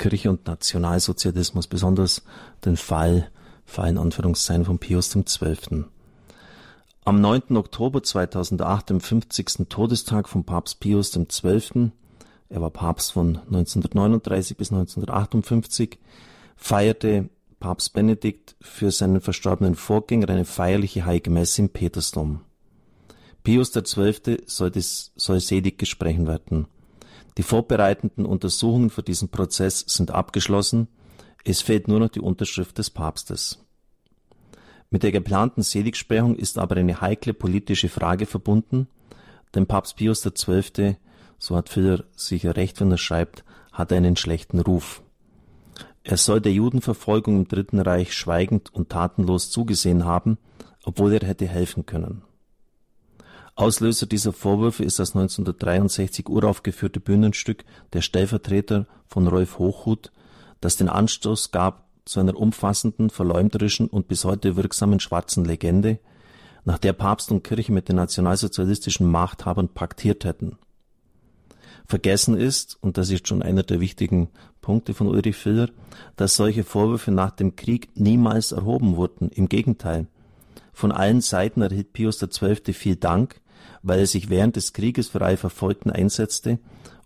Kirche 0.00 0.30
und 0.30 0.46
Nationalsozialismus, 0.46 1.66
besonders 1.66 2.22
den 2.64 2.76
Fall, 2.76 3.30
Fall 3.66 3.90
in 3.90 3.98
Anführungszeichen 3.98 4.64
von 4.64 4.78
Pius 4.78 5.10
XII. 5.10 5.84
Am 7.04 7.20
9. 7.20 7.56
Oktober 7.56 8.02
2008, 8.02 8.90
dem 8.90 9.00
50. 9.00 9.68
Todestag 9.68 10.28
von 10.28 10.44
Papst 10.44 10.80
Pius 10.80 11.12
XII., 11.12 11.92
er 12.48 12.60
war 12.60 12.70
Papst 12.70 13.12
von 13.12 13.36
1939 13.46 14.56
bis 14.56 14.72
1958, 14.72 15.98
feierte 16.56 17.28
Papst 17.60 17.92
Benedikt 17.92 18.56
für 18.60 18.90
seinen 18.90 19.20
verstorbenen 19.20 19.74
Vorgänger 19.74 20.30
eine 20.30 20.46
feierliche 20.46 21.04
Heilige 21.04 21.30
Messe 21.30 21.62
im 21.62 21.68
Petersdom. 21.68 22.40
Pius 23.44 23.72
XII. 23.72 24.38
soll, 24.46 24.70
des, 24.70 25.12
soll 25.14 25.40
selig 25.40 25.78
gesprochen 25.78 26.26
werden. 26.26 26.66
Die 27.38 27.42
vorbereitenden 27.42 28.26
Untersuchungen 28.26 28.90
für 28.90 29.02
diesen 29.02 29.28
Prozess 29.28 29.84
sind 29.86 30.10
abgeschlossen. 30.10 30.88
Es 31.44 31.62
fehlt 31.62 31.88
nur 31.88 32.00
noch 32.00 32.08
die 32.08 32.20
Unterschrift 32.20 32.78
des 32.78 32.90
Papstes. 32.90 33.64
Mit 34.90 35.04
der 35.04 35.12
geplanten 35.12 35.62
Seligsprechung 35.62 36.36
ist 36.36 36.58
aber 36.58 36.76
eine 36.76 37.00
heikle 37.00 37.32
politische 37.32 37.88
Frage 37.88 38.26
verbunden, 38.26 38.88
denn 39.54 39.66
Papst 39.66 39.96
Pius 39.96 40.22
XII., 40.22 40.96
so 41.38 41.56
hat 41.56 41.68
Filler 41.68 42.04
sicher 42.16 42.56
recht, 42.56 42.80
wenn 42.80 42.90
er 42.90 42.98
schreibt, 42.98 43.44
hat 43.72 43.92
einen 43.92 44.16
schlechten 44.16 44.60
Ruf. 44.60 45.02
Er 46.02 46.16
soll 46.16 46.40
der 46.40 46.52
Judenverfolgung 46.52 47.38
im 47.38 47.48
Dritten 47.48 47.78
Reich 47.78 48.14
schweigend 48.14 48.74
und 48.74 48.90
tatenlos 48.90 49.50
zugesehen 49.50 50.04
haben, 50.04 50.38
obwohl 50.82 51.12
er 51.12 51.26
hätte 51.26 51.46
helfen 51.46 51.86
können. 51.86 52.22
Auslöser 53.60 54.06
dieser 54.06 54.32
Vorwürfe 54.32 54.84
ist 54.84 54.98
das 54.98 55.10
1963 55.14 56.30
uraufgeführte 56.30 56.98
Bühnenstück 56.98 57.66
Der 57.92 58.00
Stellvertreter 58.00 58.86
von 59.06 59.28
Rolf 59.28 59.58
Hochhuth, 59.58 60.10
das 60.62 60.78
den 60.78 60.88
Anstoß 60.88 61.50
gab 61.50 61.84
zu 62.06 62.20
einer 62.20 62.38
umfassenden, 62.38 63.10
verleumderischen 63.10 63.86
und 63.86 64.08
bis 64.08 64.24
heute 64.24 64.56
wirksamen 64.56 64.98
schwarzen 64.98 65.44
Legende, 65.44 65.98
nach 66.64 66.78
der 66.78 66.94
Papst 66.94 67.30
und 67.30 67.44
Kirche 67.44 67.70
mit 67.70 67.90
den 67.90 67.96
nationalsozialistischen 67.96 69.06
Machthabern 69.06 69.68
paktiert 69.68 70.24
hätten. 70.24 70.56
Vergessen 71.86 72.38
ist, 72.38 72.78
und 72.80 72.96
das 72.96 73.10
ist 73.10 73.28
schon 73.28 73.42
einer 73.42 73.62
der 73.62 73.78
wichtigen 73.78 74.30
Punkte 74.62 74.94
von 74.94 75.06
Ulrich 75.06 75.36
Filler, 75.36 75.68
dass 76.16 76.34
solche 76.34 76.64
Vorwürfe 76.64 77.10
nach 77.10 77.32
dem 77.32 77.56
Krieg 77.56 77.90
niemals 77.94 78.52
erhoben 78.52 78.96
wurden. 78.96 79.28
Im 79.28 79.50
Gegenteil. 79.50 80.06
Von 80.72 80.92
allen 80.92 81.20
Seiten 81.20 81.60
erhielt 81.60 81.92
Pius 81.92 82.20
XII. 82.20 82.72
viel 82.72 82.96
Dank, 82.96 83.38
weil 83.82 84.00
er 84.00 84.06
sich 84.06 84.30
während 84.30 84.56
des 84.56 84.72
Krieges 84.72 85.08
für 85.08 85.20
alle 85.22 85.36
Verfolgten 85.36 85.90
einsetzte, 85.90 86.58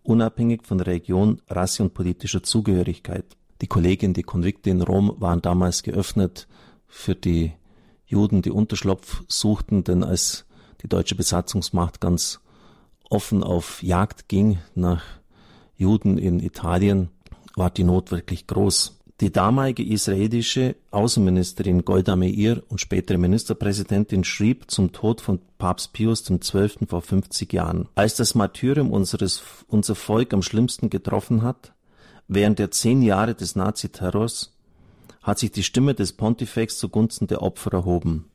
unabhängig 0.03 0.63
von 0.65 0.81
Religion, 0.81 1.41
Rasse 1.49 1.83
und 1.83 1.95
politischer 1.95 2.43
Zugehörigkeit. 2.43 3.25
Die 3.61 3.67
Kollegien, 3.67 4.15
die 4.15 4.23
Konvikte 4.23 4.71
in 4.71 4.83
Rom 4.83 5.15
waren 5.19 5.41
damals 5.41 5.83
geöffnet 5.83 6.47
für 6.87 7.15
die 7.15 7.53
Juden, 8.07 8.43
die 8.43 8.51
Unterschlupf 8.51 9.25
suchten, 9.29 9.85
denn 9.85 10.05
als 10.05 10.45
die 10.83 10.89
deutsche 10.89 11.15
Besatzungsmacht 11.15 12.01
ganz 12.01 12.41
offen 13.09 13.43
auf 13.43 13.83
Jagd 13.83 14.29
ging 14.29 14.59
nach 14.75 15.03
Juden 15.77 16.19
in 16.19 16.41
Italien, 16.41 17.09
war 17.57 17.71
die 17.71 17.85
Not 17.85 18.11
wirklich 18.11 18.47
groß. 18.47 19.01
Die 19.20 19.31
damalige 19.31 19.84
israelische 19.84 20.75
Außenministerin 20.91 21.84
Golda 21.84 22.17
Meir 22.17 22.65
und 22.69 22.81
spätere 22.81 23.17
Ministerpräsidentin 23.17 24.25
schrieb 24.25 24.69
zum 24.73 24.91
Tod 24.91 25.20
von 25.20 25.39
Papst 25.57 25.93
Pius 25.93 26.25
XII. 26.25 26.87
vor 26.89 27.01
50 27.01 27.53
Jahren. 27.53 27.89
Als 27.95 28.17
das 28.17 28.35
Martyrium 28.35 28.91
unseres, 28.91 29.41
unser 29.69 29.95
Volk 29.95 30.35
am 30.35 30.42
schlimmsten 30.42 30.91
getroffen 30.91 31.42
hat, 31.42 31.75
während 32.27 32.59
der 32.59 32.73
zehn 32.73 33.03
Jahre 33.03 33.37
des 33.37 33.55
Naziterrors, 33.55 34.53
hat 35.23 35.39
sich 35.39 35.53
die 35.53 35.62
Stimme 35.62 35.95
des 35.95 36.12
Pontifex 36.15 36.79
zugunsten 36.79 37.29
der 37.29 37.41
Opfer 37.41 37.73
erhoben. 37.73 38.31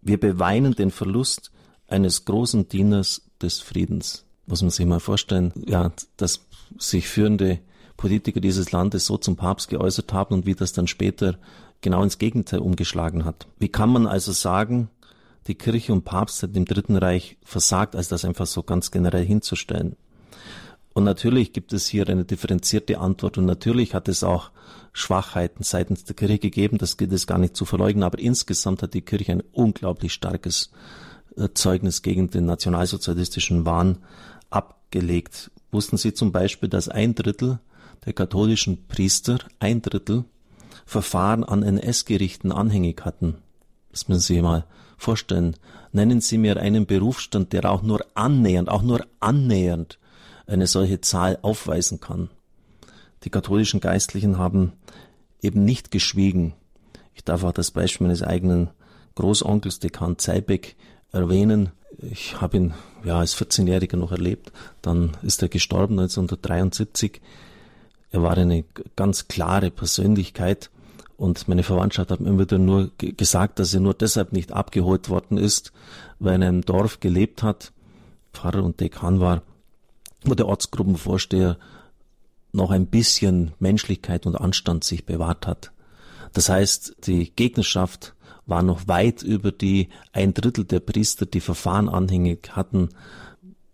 Wir 0.00 0.18
beweinen 0.18 0.76
den 0.76 0.92
Verlust 0.92 1.50
eines 1.88 2.24
großen 2.24 2.68
Dieners 2.68 3.22
des 3.42 3.58
Friedens. 3.58 4.24
Muss 4.46 4.62
man 4.62 4.70
sich 4.70 4.86
mal 4.86 5.00
vorstellen, 5.00 5.52
ja, 5.66 5.90
dass 6.16 6.46
sich 6.78 7.08
führende 7.08 7.58
Politiker 8.00 8.40
dieses 8.40 8.72
Landes 8.72 9.04
so 9.04 9.18
zum 9.18 9.36
Papst 9.36 9.68
geäußert 9.68 10.14
haben 10.14 10.34
und 10.34 10.46
wie 10.46 10.54
das 10.54 10.72
dann 10.72 10.86
später 10.86 11.36
genau 11.82 12.02
ins 12.02 12.16
Gegenteil 12.16 12.60
umgeschlagen 12.60 13.26
hat. 13.26 13.46
Wie 13.58 13.68
kann 13.68 13.90
man 13.90 14.06
also 14.06 14.32
sagen, 14.32 14.88
die 15.46 15.54
Kirche 15.54 15.92
und 15.92 16.06
Papst 16.06 16.42
hat 16.42 16.56
im 16.56 16.64
Dritten 16.64 16.96
Reich 16.96 17.36
versagt, 17.42 17.94
als 17.94 18.08
das 18.08 18.24
einfach 18.24 18.46
so 18.46 18.62
ganz 18.62 18.90
generell 18.90 19.26
hinzustellen? 19.26 19.96
Und 20.94 21.04
natürlich 21.04 21.52
gibt 21.52 21.74
es 21.74 21.86
hier 21.88 22.08
eine 22.08 22.24
differenzierte 22.24 22.98
Antwort 22.98 23.36
und 23.36 23.44
natürlich 23.44 23.92
hat 23.92 24.08
es 24.08 24.24
auch 24.24 24.50
Schwachheiten 24.94 25.62
seitens 25.62 26.04
der 26.04 26.16
Kirche 26.16 26.38
gegeben, 26.38 26.78
das 26.78 26.96
gilt 26.96 27.12
es 27.12 27.26
gar 27.26 27.38
nicht 27.38 27.54
zu 27.54 27.66
verleugnen, 27.66 28.02
aber 28.02 28.18
insgesamt 28.18 28.82
hat 28.82 28.94
die 28.94 29.02
Kirche 29.02 29.32
ein 29.32 29.42
unglaublich 29.52 30.14
starkes 30.14 30.70
äh, 31.36 31.50
Zeugnis 31.52 32.00
gegen 32.00 32.30
den 32.30 32.46
nationalsozialistischen 32.46 33.66
Wahn 33.66 33.98
abgelegt. 34.48 35.50
Wussten 35.70 35.98
Sie 35.98 36.14
zum 36.14 36.32
Beispiel, 36.32 36.70
dass 36.70 36.88
ein 36.88 37.14
Drittel 37.14 37.60
der 38.04 38.12
katholischen 38.12 38.86
Priester, 38.86 39.38
ein 39.58 39.82
Drittel, 39.82 40.24
Verfahren 40.86 41.44
an 41.44 41.62
NS-Gerichten 41.62 42.52
anhängig 42.52 43.04
hatten? 43.04 43.36
Das 43.92 44.08
müssen 44.08 44.20
Sie 44.20 44.34
sich 44.34 44.42
mal 44.42 44.64
vorstellen. 44.96 45.56
Nennen 45.92 46.20
Sie 46.20 46.38
mir 46.38 46.58
einen 46.58 46.86
Berufsstand, 46.86 47.52
der 47.52 47.70
auch 47.70 47.82
nur 47.82 48.04
annähernd, 48.14 48.68
auch 48.68 48.82
nur 48.82 49.06
annähernd 49.18 49.98
eine 50.46 50.66
solche 50.66 51.00
Zahl 51.00 51.38
aufweisen 51.42 52.00
kann. 52.00 52.30
Die 53.24 53.30
katholischen 53.30 53.80
Geistlichen 53.80 54.38
haben 54.38 54.72
eben 55.42 55.64
nicht 55.64 55.90
geschwiegen. 55.90 56.54
Ich 57.14 57.24
darf 57.24 57.44
auch 57.44 57.52
das 57.52 57.70
Beispiel 57.70 58.06
meines 58.06 58.22
eigenen 58.22 58.70
Großonkels, 59.14 59.78
Dekan 59.78 60.18
Zeibeck, 60.18 60.76
erwähnen. 61.12 61.70
Ich 61.98 62.40
habe 62.40 62.56
ihn 62.56 62.74
ja 63.04 63.18
als 63.18 63.36
14-Jähriger 63.36 63.96
noch 63.96 64.12
erlebt. 64.12 64.52
Dann 64.80 65.16
ist 65.22 65.42
er 65.42 65.48
gestorben 65.48 65.98
1973. 65.98 67.20
Er 68.10 68.22
war 68.22 68.36
eine 68.36 68.64
ganz 68.96 69.28
klare 69.28 69.70
Persönlichkeit 69.70 70.70
und 71.16 71.48
meine 71.48 71.62
Verwandtschaft 71.62 72.10
hat 72.10 72.20
mir 72.20 72.38
wieder 72.38 72.58
nur 72.58 72.90
gesagt, 72.98 73.58
dass 73.58 73.74
er 73.74 73.80
nur 73.80 73.94
deshalb 73.94 74.32
nicht 74.32 74.52
abgeholt 74.52 75.08
worden 75.10 75.36
ist, 75.36 75.72
weil 76.18 76.32
er 76.32 76.36
in 76.36 76.42
einem 76.42 76.62
Dorf 76.62 77.00
gelebt 77.00 77.42
hat, 77.42 77.72
Pfarrer 78.32 78.64
und 78.64 78.80
Dekan 78.80 79.20
war, 79.20 79.42
wo 80.24 80.34
der 80.34 80.46
Ortsgruppenvorsteher 80.46 81.58
noch 82.52 82.70
ein 82.70 82.86
bisschen 82.86 83.52
Menschlichkeit 83.58 84.26
und 84.26 84.36
Anstand 84.36 84.82
sich 84.82 85.06
bewahrt 85.06 85.46
hat. 85.46 85.72
Das 86.32 86.48
heißt, 86.48 86.96
die 87.06 87.30
Gegnerschaft 87.34 88.14
war 88.46 88.62
noch 88.62 88.88
weit 88.88 89.22
über 89.22 89.52
die 89.52 89.88
ein 90.12 90.34
Drittel 90.34 90.64
der 90.64 90.80
Priester, 90.80 91.26
die 91.26 91.40
Verfahren 91.40 91.88
anhängig 91.88 92.50
hatten, 92.56 92.88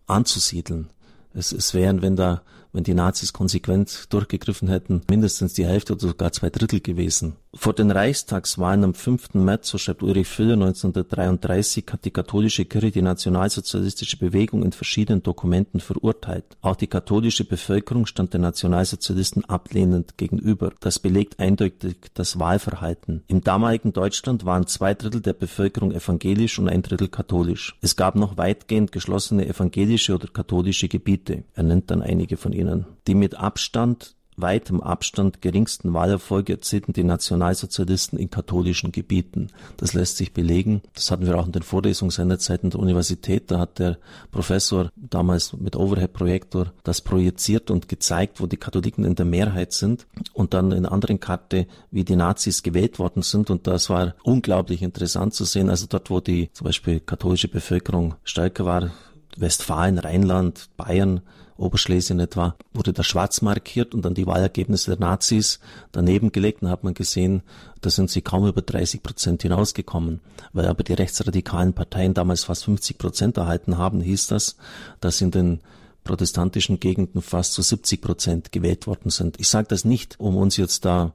anzusiedeln. 0.06 0.90
Es, 1.32 1.52
es 1.52 1.74
wären, 1.74 2.02
wenn 2.02 2.16
da 2.16 2.42
wenn 2.76 2.84
die 2.84 2.94
Nazis 2.94 3.32
konsequent 3.32 4.12
durchgegriffen 4.12 4.68
hätten, 4.68 5.00
mindestens 5.08 5.54
die 5.54 5.64
Hälfte 5.64 5.94
oder 5.94 6.08
sogar 6.08 6.32
zwei 6.32 6.50
Drittel 6.50 6.80
gewesen. 6.80 7.36
Vor 7.54 7.72
den 7.72 7.90
Reichstagswahlen 7.90 8.84
am 8.84 8.92
5. 8.92 9.32
März, 9.32 9.68
so 9.70 9.78
schreibt 9.78 10.02
Ulrich 10.02 10.28
Füller 10.28 10.52
1933, 10.52 11.86
hat 11.90 12.04
die 12.04 12.10
katholische 12.10 12.66
Kirche 12.66 12.90
die 12.90 13.00
nationalsozialistische 13.00 14.18
Bewegung 14.18 14.62
in 14.62 14.72
verschiedenen 14.72 15.22
Dokumenten 15.22 15.80
verurteilt. 15.80 16.44
Auch 16.60 16.76
die 16.76 16.86
katholische 16.86 17.44
Bevölkerung 17.44 18.04
stand 18.04 18.34
den 18.34 18.42
Nationalsozialisten 18.42 19.46
ablehnend 19.46 20.18
gegenüber. 20.18 20.70
Das 20.80 20.98
belegt 20.98 21.40
eindeutig 21.40 21.96
das 22.12 22.38
Wahlverhalten. 22.38 23.22
Im 23.26 23.40
damaligen 23.40 23.94
Deutschland 23.94 24.44
waren 24.44 24.66
zwei 24.66 24.92
Drittel 24.92 25.22
der 25.22 25.32
Bevölkerung 25.32 25.92
evangelisch 25.92 26.58
und 26.58 26.68
ein 26.68 26.82
Drittel 26.82 27.08
katholisch. 27.08 27.78
Es 27.80 27.96
gab 27.96 28.16
noch 28.16 28.36
weitgehend 28.36 28.92
geschlossene 28.92 29.48
evangelische 29.48 30.14
oder 30.14 30.28
katholische 30.28 30.88
Gebiete. 30.88 31.44
Er 31.54 31.62
nennt 31.62 31.90
dann 31.90 32.02
einige 32.02 32.36
von 32.36 32.52
ihnen 32.52 32.65
ihnen. 32.66 32.86
Die 33.06 33.14
mit 33.14 33.36
Abstand 33.36 34.16
weitem 34.36 34.80
Abstand 34.80 35.40
geringsten 35.40 35.94
Wahlerfolge 35.94 36.54
erzielten 36.54 36.92
die 36.92 37.04
Nationalsozialisten 37.04 38.18
in 38.18 38.30
katholischen 38.30 38.92
Gebieten. 38.92 39.48
Das 39.76 39.94
lässt 39.94 40.18
sich 40.18 40.32
belegen. 40.32 40.82
Das 40.94 41.10
hatten 41.10 41.26
wir 41.26 41.38
auch 41.38 41.46
in 41.46 41.52
den 41.52 41.62
Vorlesungen 41.62 42.10
seinerzeit 42.10 42.62
der 42.62 42.78
Universität. 42.78 43.50
Da 43.50 43.58
hat 43.58 43.78
der 43.78 43.98
Professor 44.30 44.90
damals 44.96 45.52
mit 45.54 45.76
Overhead-Projektor 45.76 46.72
das 46.84 47.00
projiziert 47.00 47.70
und 47.70 47.88
gezeigt, 47.88 48.40
wo 48.40 48.46
die 48.46 48.56
Katholiken 48.56 49.04
in 49.04 49.14
der 49.14 49.26
Mehrheit 49.26 49.72
sind 49.72 50.06
und 50.32 50.54
dann 50.54 50.72
in 50.72 50.86
anderen 50.86 51.20
Karte, 51.20 51.66
wie 51.90 52.04
die 52.04 52.16
Nazis 52.16 52.62
gewählt 52.62 52.98
worden 52.98 53.22
sind. 53.22 53.50
Und 53.50 53.66
das 53.66 53.90
war 53.90 54.14
unglaublich 54.22 54.82
interessant 54.82 55.34
zu 55.34 55.44
sehen. 55.44 55.70
Also 55.70 55.86
dort, 55.88 56.10
wo 56.10 56.20
die 56.20 56.50
zum 56.52 56.66
Beispiel 56.66 57.00
katholische 57.00 57.48
Bevölkerung 57.48 58.14
stärker 58.24 58.64
war, 58.64 58.90
Westfalen, 59.36 59.98
Rheinland, 59.98 60.70
Bayern, 60.76 61.20
Oberschlesien 61.58 62.20
etwa, 62.20 62.56
wurde 62.72 62.92
da 62.92 63.02
schwarz 63.02 63.42
markiert 63.42 63.94
und 63.94 64.04
dann 64.04 64.14
die 64.14 64.26
Wahlergebnisse 64.26 64.96
der 64.96 65.00
Nazis 65.00 65.60
daneben 65.92 66.32
gelegt. 66.32 66.62
Dann 66.62 66.70
hat 66.70 66.84
man 66.84 66.94
gesehen, 66.94 67.42
da 67.80 67.90
sind 67.90 68.10
sie 68.10 68.22
kaum 68.22 68.46
über 68.46 68.62
30 68.62 69.02
Prozent 69.02 69.42
hinausgekommen. 69.42 70.20
Weil 70.52 70.66
aber 70.66 70.82
die 70.82 70.94
rechtsradikalen 70.94 71.72
Parteien 71.72 72.14
damals 72.14 72.44
fast 72.44 72.64
50 72.64 72.98
Prozent 72.98 73.36
erhalten 73.36 73.78
haben, 73.78 74.00
hieß 74.00 74.26
das, 74.26 74.56
dass 75.00 75.20
in 75.20 75.30
den 75.30 75.60
protestantischen 76.06 76.80
Gegenden 76.80 77.20
fast 77.20 77.52
zu 77.52 77.62
70 77.62 78.00
Prozent 78.00 78.52
gewählt 78.52 78.86
worden 78.86 79.10
sind. 79.10 79.38
Ich 79.38 79.48
sage 79.48 79.66
das 79.68 79.84
nicht, 79.84 80.18
um 80.18 80.36
uns 80.36 80.56
jetzt 80.56 80.84
da 80.84 81.12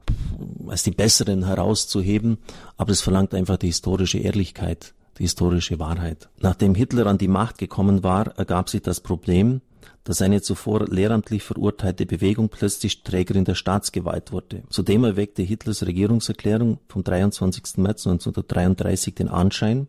als 0.68 0.84
die 0.84 0.90
Besseren 0.92 1.46
herauszuheben, 1.46 2.38
aber 2.76 2.92
es 2.92 3.00
verlangt 3.00 3.34
einfach 3.34 3.56
die 3.56 3.68
historische 3.68 4.18
Ehrlichkeit, 4.18 4.94
die 5.18 5.24
historische 5.24 5.78
Wahrheit. 5.78 6.28
Nachdem 6.40 6.74
Hitler 6.74 7.06
an 7.06 7.18
die 7.18 7.28
Macht 7.28 7.58
gekommen 7.58 8.04
war, 8.04 8.36
ergab 8.36 8.68
sich 8.68 8.82
das 8.82 9.00
Problem, 9.00 9.62
dass 10.04 10.22
eine 10.22 10.42
zuvor 10.42 10.86
lehramtlich 10.88 11.42
verurteilte 11.42 12.06
Bewegung 12.06 12.48
plötzlich 12.48 13.02
Trägerin 13.02 13.44
der 13.44 13.54
Staatsgewalt 13.54 14.32
wurde. 14.32 14.62
Zudem 14.68 15.04
erweckte 15.04 15.42
Hitlers 15.42 15.86
Regierungserklärung 15.86 16.78
vom 16.88 17.04
23. 17.04 17.78
März 17.78 18.06
1933 18.06 19.14
den 19.14 19.28
Anschein, 19.28 19.88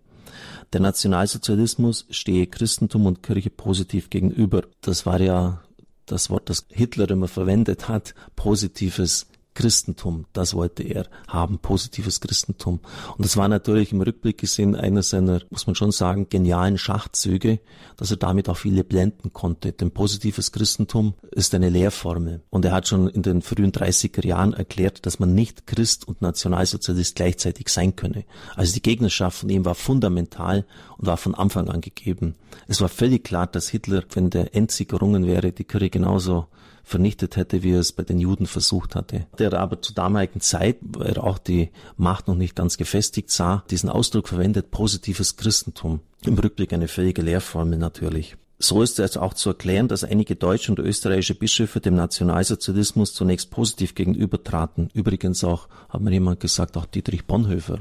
der 0.72 0.82
Nationalsozialismus 0.82 2.06
stehe 2.10 2.48
Christentum 2.48 3.06
und 3.06 3.22
Kirche 3.22 3.50
positiv 3.50 4.10
gegenüber. 4.10 4.64
Das 4.82 5.06
war 5.06 5.22
ja 5.22 5.62
das 6.06 6.30
Wort, 6.30 6.50
das 6.50 6.66
Hitler 6.70 7.10
immer 7.10 7.28
verwendet 7.28 7.88
hat, 7.88 8.16
positives 8.36 9.28
Christentum, 9.54 10.26
das 10.34 10.54
wollte 10.54 10.84
er 10.84 11.08
haben, 11.28 11.60
positives 11.60 12.22
Christentum. 12.22 12.80
Und 13.18 13.26
das 13.26 13.38
war 13.38 13.48
natürlich 13.48 13.92
im 13.92 14.02
Rückblick 14.02 14.38
gesehen 14.40 14.76
einer 14.76 15.04
seiner, 15.04 15.42
muss 15.50 15.68
man 15.68 15.76
schon 15.76 15.92
sagen, 15.92 16.28
genialen 16.30 16.78
Schachzüge, 16.78 17.60
dass 17.98 18.12
er 18.12 18.18
damit 18.18 18.50
auch 18.50 18.58
viele 18.58 18.84
blenden 18.84 19.34
konnte. 19.34 19.72
Denn 19.72 19.92
positives 19.92 20.52
Christentum 20.52 21.14
ist 21.32 21.54
eine 21.54 21.70
Lehrformel. 21.70 22.42
Und 22.50 22.66
er 22.66 22.72
hat 22.72 22.88
schon 22.88 23.08
in 23.08 23.22
den 23.22 23.42
frühen 23.42 23.72
30er 23.72 24.26
Jahren 24.26 24.54
erklärt, 24.54 25.06
dass 25.06 25.20
man 25.20 25.34
nicht 25.34 25.68
Christ 25.68 26.08
und 26.08 26.22
Nationalsozialist 26.22 27.16
gleichzeitig 27.16 27.70
sein 27.70 27.96
könne. 27.96 28.26
Also 28.56 28.74
die 28.74 28.82
Gegnerschaft 28.82 29.40
von 29.40 29.50
ihm 29.50 29.66
war 29.66 29.76
fundamental 29.76 30.66
und 30.98 31.08
war 31.08 31.18
von 31.18 31.36
Anfang 31.36 31.70
an 31.70 31.82
gegeben. 31.82 32.36
Es 32.68 32.82
war 32.82 32.90
völlig 32.90 33.24
klar, 33.24 33.48
dass 33.48 33.70
Hitler, 33.70 34.04
wenn 34.14 34.30
der 34.30 34.56
Endsieg 34.56 34.94
errungen 34.94 35.28
wäre, 35.28 35.52
die 35.52 35.64
Kirche 35.64 35.90
genauso 35.90 36.48
vernichtet 36.84 37.36
hätte, 37.38 37.64
wie 37.64 37.74
er 37.74 37.80
es 37.80 37.92
bei 37.94 38.04
den 38.04 38.20
Juden 38.20 38.46
versucht 38.46 38.96
hatte. 38.96 39.26
Der 39.40 39.54
aber 39.54 39.82
zur 39.82 39.96
damaligen 39.96 40.42
Zeit, 40.42 40.78
weil 40.82 41.14
er 41.14 41.24
auch 41.24 41.38
die 41.38 41.70
Macht 41.98 42.28
noch 42.28 42.36
nicht 42.36 42.56
ganz 42.56 42.78
gefestigt 42.78 43.32
sah, 43.32 43.64
diesen 43.70 43.90
Ausdruck 43.90 44.28
verwendet, 44.28 44.72
positives 44.72 45.38
Christentum. 45.38 46.02
Im 46.26 46.38
Rückblick 46.38 46.74
eine 46.74 46.88
völlige 46.88 47.22
Lehrformel 47.22 47.78
natürlich. 47.78 48.36
So 48.60 48.82
ist 48.82 49.00
es 49.00 49.18
auch 49.18 49.34
zu 49.34 49.50
erklären, 49.50 49.88
dass 49.88 50.04
einige 50.04 50.36
deutsche 50.36 50.72
und 50.72 50.80
österreichische 50.80 51.36
Bischöfe 51.36 51.82
dem 51.82 51.96
Nationalsozialismus 51.96 53.14
zunächst 53.14 53.50
positiv 53.50 53.96
gegenübertraten. 53.96 54.90
Übrigens 54.94 55.44
auch, 55.44 55.68
hat 55.90 56.02
mir 56.02 56.12
jemand 56.12 56.40
gesagt, 56.40 56.78
auch 56.78 56.86
Dietrich 56.86 57.26
Bonhoeffer 57.26 57.80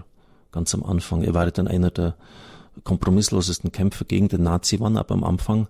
ganz 0.53 0.75
am 0.75 0.85
Anfang. 0.85 1.23
Er 1.25 1.35
war 1.35 1.51
dann 1.51 1.67
einer 1.67 1.91
der 1.91 2.15
kompromisslosesten 2.85 3.73
Kämpfer 3.73 4.05
gegen 4.05 4.29
den 4.29 4.45
Nazi 4.45 4.79
waren, 4.81 4.97
aber 4.97 5.15
am 5.15 5.25
Anfang 5.25 5.69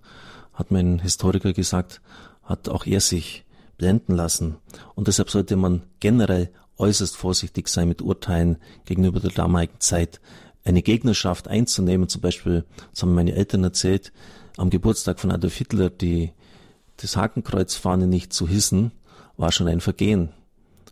hat 0.52 0.70
mein 0.70 0.99
Historiker 0.99 1.52
gesagt, 1.52 2.00
hat 2.42 2.68
auch 2.68 2.86
er 2.86 3.00
sich 3.00 3.44
blenden 3.78 4.14
lassen. 4.14 4.56
Und 4.94 5.08
deshalb 5.08 5.30
sollte 5.30 5.56
man 5.56 5.82
generell 6.00 6.50
äußerst 6.78 7.16
vorsichtig 7.16 7.68
sein 7.68 7.88
mit 7.88 8.02
Urteilen 8.02 8.58
gegenüber 8.84 9.20
der 9.20 9.30
damaligen 9.30 9.80
Zeit. 9.80 10.20
Eine 10.64 10.82
Gegnerschaft 10.82 11.48
einzunehmen, 11.48 12.08
zum 12.08 12.20
Beispiel, 12.20 12.64
das 12.92 13.02
haben 13.02 13.14
meine 13.14 13.34
Eltern 13.34 13.64
erzählt, 13.64 14.12
am 14.56 14.70
Geburtstag 14.70 15.18
von 15.18 15.30
Adolf 15.30 15.56
Hitler 15.56 15.90
die, 15.90 16.32
das 16.98 17.16
Hakenkreuzfahne 17.16 18.06
nicht 18.06 18.32
zu 18.32 18.46
hissen, 18.46 18.92
war 19.36 19.50
schon 19.50 19.68
ein 19.68 19.80
Vergehen. 19.80 20.30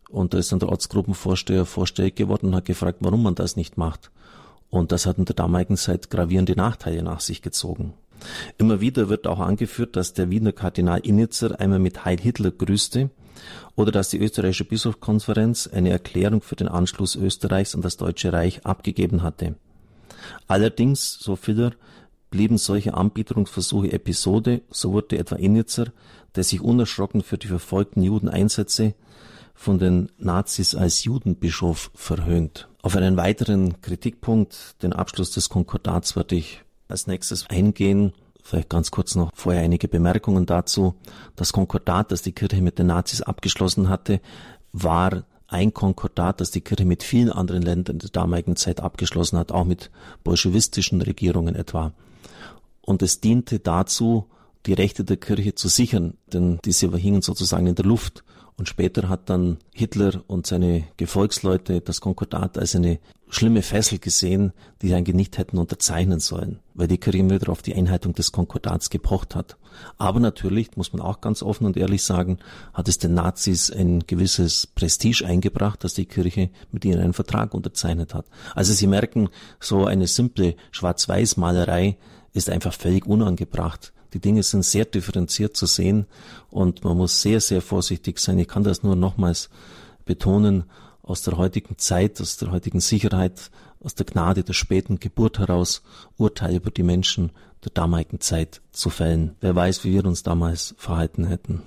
Und 0.09 0.35
da 0.35 0.39
ist 0.39 0.51
dann 0.51 0.59
der 0.59 0.71
Ortsgruppenvorsteher 0.71 1.67
vorstellig 1.67 2.17
geworden 2.17 2.47
und 2.47 2.57
hat 2.57 2.65
gefragt, 2.65 2.99
warum 3.01 3.23
man 3.23 3.37
das 3.37 3.55
nicht 3.55 3.77
macht. 3.77 4.11
Und 4.69 4.93
das 4.93 5.07
hat 5.07 5.19
in 5.19 5.25
der 5.25 5.37
damaligen 5.37 5.77
Zeit 5.77 6.11
gravierende 6.11 6.57
Nachteile 6.57 7.03
nach 7.03 7.21
sich 7.21 7.43
gezogen. 7.43 7.95
Immer 8.59 8.81
wieder 8.81 9.09
wird 9.09 9.27
auch 9.27 9.41
angeführt, 9.41 9.97
dass 9.97 10.13
der 10.13 10.31
Wiener 10.31 10.53
Kardinal 10.53 11.01
Innitzer 11.01 11.59
einmal 11.61 11.79
mit 11.79 12.05
Heil 12.05 12.21
Hitler 12.21 12.51
grüßte 12.51 13.11
oder 13.77 13.93
dass 13.93 14.11
die 14.11 14.19
österreichische 14.19 14.65
Bischofskonferenz 14.65 15.67
eine 15.67 15.91
Erklärung 15.91 16.43
für 16.43 16.57
den 16.57 16.69
Anschluss 16.69 17.17
Österreichs 17.17 17.75
an 17.75 17.83
das 17.83 17.97
Deutsche 17.97 18.33
Reich 18.33 18.65
abgegeben 18.67 19.23
hatte. 19.23 19.55
Allerdings, 20.47 21.19
so 21.19 21.37
Filler, 21.37 21.73
blieben 22.31 22.59
solche 22.59 22.95
Anbieterungsversuche 22.95 23.93
Episode, 23.93 24.63
so 24.71 24.93
wurde 24.93 25.19
etwa 25.19 25.37
Innitzer, 25.37 25.87
der 26.37 26.45
sich 26.45 26.61
unerschrocken 26.61 27.23
für 27.23 27.39
die 27.39 27.49
verfolgten 27.49 28.03
Juden 28.03 28.29
einsetze, 28.29 28.95
von 29.55 29.79
den 29.79 30.11
Nazis 30.17 30.75
als 30.75 31.05
Judenbischof 31.05 31.91
verhöhnt. 31.95 32.69
Auf 32.83 32.97
einen 32.97 33.17
weiteren 33.17 33.83
Kritikpunkt, 33.83 34.83
den 34.83 34.93
Abschluss 34.93 35.33
des 35.33 35.51
Konkordats, 35.51 36.17
werde 36.17 36.37
ich 36.37 36.63
als 36.91 37.07
nächstes 37.07 37.49
eingehen. 37.49 38.13
Vielleicht 38.43 38.69
ganz 38.69 38.91
kurz 38.91 39.15
noch 39.15 39.31
vorher 39.35 39.63
einige 39.63 39.89
Bemerkungen 39.89 40.47
dazu. 40.47 40.95
Das 41.37 41.53
Konkordat, 41.53 42.11
das 42.11 42.23
die 42.23 42.33
Kirche 42.33 42.63
mit 42.63 42.79
den 42.79 42.87
Nazis 42.89 43.23
abgeschlossen 43.23 43.89
hatte, 43.89 44.21
war 44.73 45.25
ein 45.47 45.75
Konkordat, 45.75 46.41
das 46.41 46.51
die 46.51 46.61
Kirche 46.61 46.85
mit 46.85 47.03
vielen 47.03 47.31
anderen 47.31 47.63
Ländern 47.63 47.99
der 47.99 48.11
damaligen 48.11 48.57
Zeit 48.57 48.81
abgeschlossen 48.81 49.39
hat, 49.39 49.53
auch 49.53 49.65
mit 49.65 49.91
bolschewistischen 50.25 51.03
Regierungen 51.03 51.55
etwa. 51.55 51.93
Und 52.83 53.03
es 53.03 53.21
diente 53.21 53.59
dazu, 53.59 54.27
die 54.67 54.75
Rechte 54.75 55.05
der 55.05 55.17
Kirche 55.17 55.55
zu 55.55 55.69
sichern, 55.69 56.15
denn 56.33 56.59
diese 56.65 56.95
hingen 56.97 57.23
sozusagen 57.23 57.67
in 57.67 57.75
der 57.75 57.85
Luft. 57.85 58.25
Und 58.57 58.69
später 58.69 59.09
hat 59.09 59.31
dann 59.31 59.57
Hitler 59.73 60.23
und 60.27 60.47
seine 60.47 60.85
Gefolgsleute 60.99 61.81
das 61.81 62.03
Konkordat 62.03 62.59
als 62.59 62.77
eine 62.77 62.99
schlimme 63.31 63.63
Fessel 63.63 63.99
gesehen, 63.99 64.53
die 64.83 64.89
sie 64.89 64.95
eigentlich 64.95 65.17
nicht 65.17 65.39
hätten 65.39 65.57
unterzeichnen 65.57 66.21
sollen, 66.21 66.59
weil 66.75 66.89
die 66.89 66.99
Kirche 66.99 67.25
wieder 67.31 67.51
auf 67.51 67.63
die 67.63 67.75
Einhaltung 67.75 68.13
des 68.13 68.33
Konkordats 68.33 68.91
gepocht 68.91 69.35
hat. 69.35 69.57
Aber 69.97 70.21
natürlich, 70.21 70.77
muss 70.77 70.93
man 70.93 71.01
auch 71.01 71.23
ganz 71.23 71.43
offen 71.43 71.65
und 71.65 71.79
ehrlich 71.79 72.03
sagen, 72.03 72.39
hat 72.75 72.89
es 72.89 72.99
den 72.99 73.15
Nazis 73.15 73.71
ein 73.71 74.01
gewisses 74.07 74.67
Prestige 74.67 75.25
eingebracht, 75.25 75.83
dass 75.83 75.95
die 75.95 76.07
Kirche 76.07 76.51
mit 76.71 76.85
ihnen 76.85 77.01
einen 77.01 77.15
Vertrag 77.15 77.55
unterzeichnet 77.55 78.13
hat. 78.13 78.27
Also 78.55 78.75
Sie 78.75 78.87
merken, 78.87 79.31
so 79.59 79.87
eine 79.87 80.07
simple 80.07 80.57
Schwarz-Weiß-Malerei 80.73 81.97
ist 82.33 82.51
einfach 82.51 82.75
völlig 82.75 83.07
unangebracht. 83.07 83.93
Die 84.13 84.21
Dinge 84.21 84.43
sind 84.43 84.65
sehr 84.65 84.85
differenziert 84.85 85.57
zu 85.57 85.67
sehen 85.67 86.07
und 86.51 86.85
man 86.85 86.97
muss 86.97 87.23
sehr, 87.23 87.41
sehr 87.41 87.63
vorsichtig 87.63 88.19
sein. 88.19 88.39
Ich 88.39 88.49
kann 88.49 88.65
das 88.65 88.83
nur 88.83 88.97
nochmals 88.97 89.51
betonen, 90.05 90.65
aus 91.03 91.23
der 91.23 91.37
heutigen 91.37 91.77
Zeit, 91.79 92.21
aus 92.21 92.37
der 92.37 92.51
heutigen 92.53 92.81
Sicherheit, 92.81 93.51
aus 93.83 93.95
der 93.95 94.07
Gnade 94.07 94.45
der 94.45 94.53
späten 94.53 95.01
Geburt 95.01 95.39
heraus 95.39 95.83
Urteile 96.19 96.57
über 96.57 96.71
die 96.71 96.83
Menschen 96.83 97.31
der 97.65 97.73
damaligen 97.73 98.21
Zeit 98.21 98.61
zu 98.71 98.91
fällen. 98.91 99.37
Wer 99.41 99.55
weiß, 99.55 99.85
wie 99.85 99.93
wir 99.93 100.05
uns 100.05 100.23
damals 100.23 100.75
verhalten 100.79 101.27
hätten. 101.27 101.63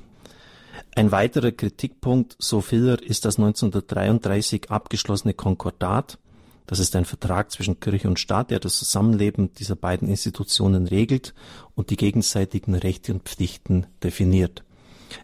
Ein 0.96 1.12
weiterer 1.12 1.52
Kritikpunkt, 1.52 2.36
so 2.40 2.62
Filler, 2.62 3.02
ist 3.02 3.26
das 3.26 3.38
1933 3.38 4.72
abgeschlossene 4.72 5.34
Konkordat, 5.34 6.20
das 6.66 6.80
ist 6.80 6.96
ein 6.96 7.06
Vertrag 7.06 7.52
zwischen 7.52 7.80
Kirche 7.80 8.08
und 8.08 8.20
Staat, 8.20 8.52
der 8.52 8.60
das 8.60 8.78
Zusammenleben 8.78 9.54
dieser 9.54 9.76
beiden 9.76 10.08
Institutionen 10.08 10.88
regelt 10.88 11.34
und 11.76 11.90
die 11.90 11.98
gegenseitigen 11.98 12.76
Rechte 12.76 13.14
und 13.14 13.24
Pflichten 13.24 13.88
definiert. 14.04 14.64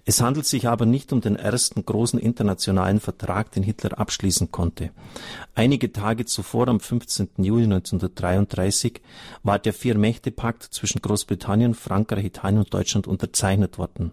Es 0.06 0.22
handelt 0.22 0.46
sich 0.46 0.68
aber 0.68 0.86
nicht 0.86 1.12
um 1.14 1.22
den 1.22 1.36
ersten 1.36 1.86
großen 1.86 2.20
internationalen 2.20 3.00
Vertrag, 3.00 3.52
den 3.52 3.64
Hitler 3.64 3.98
abschließen 3.98 4.52
konnte. 4.52 4.92
Einige 5.56 5.92
Tage 5.92 6.26
zuvor, 6.26 6.68
am 6.68 6.80
15. 6.80 7.30
Juli 7.38 7.64
1933, 7.64 9.02
war 9.44 9.60
der 9.60 9.74
Vier-Mächte-Pakt 9.74 10.64
zwischen 10.64 11.02
Großbritannien, 11.02 11.74
Frankreich, 11.74 12.26
Italien 12.26 12.60
und 12.60 12.74
Deutschland 12.74 13.08
unterzeichnet 13.08 13.78
worden. 13.78 14.12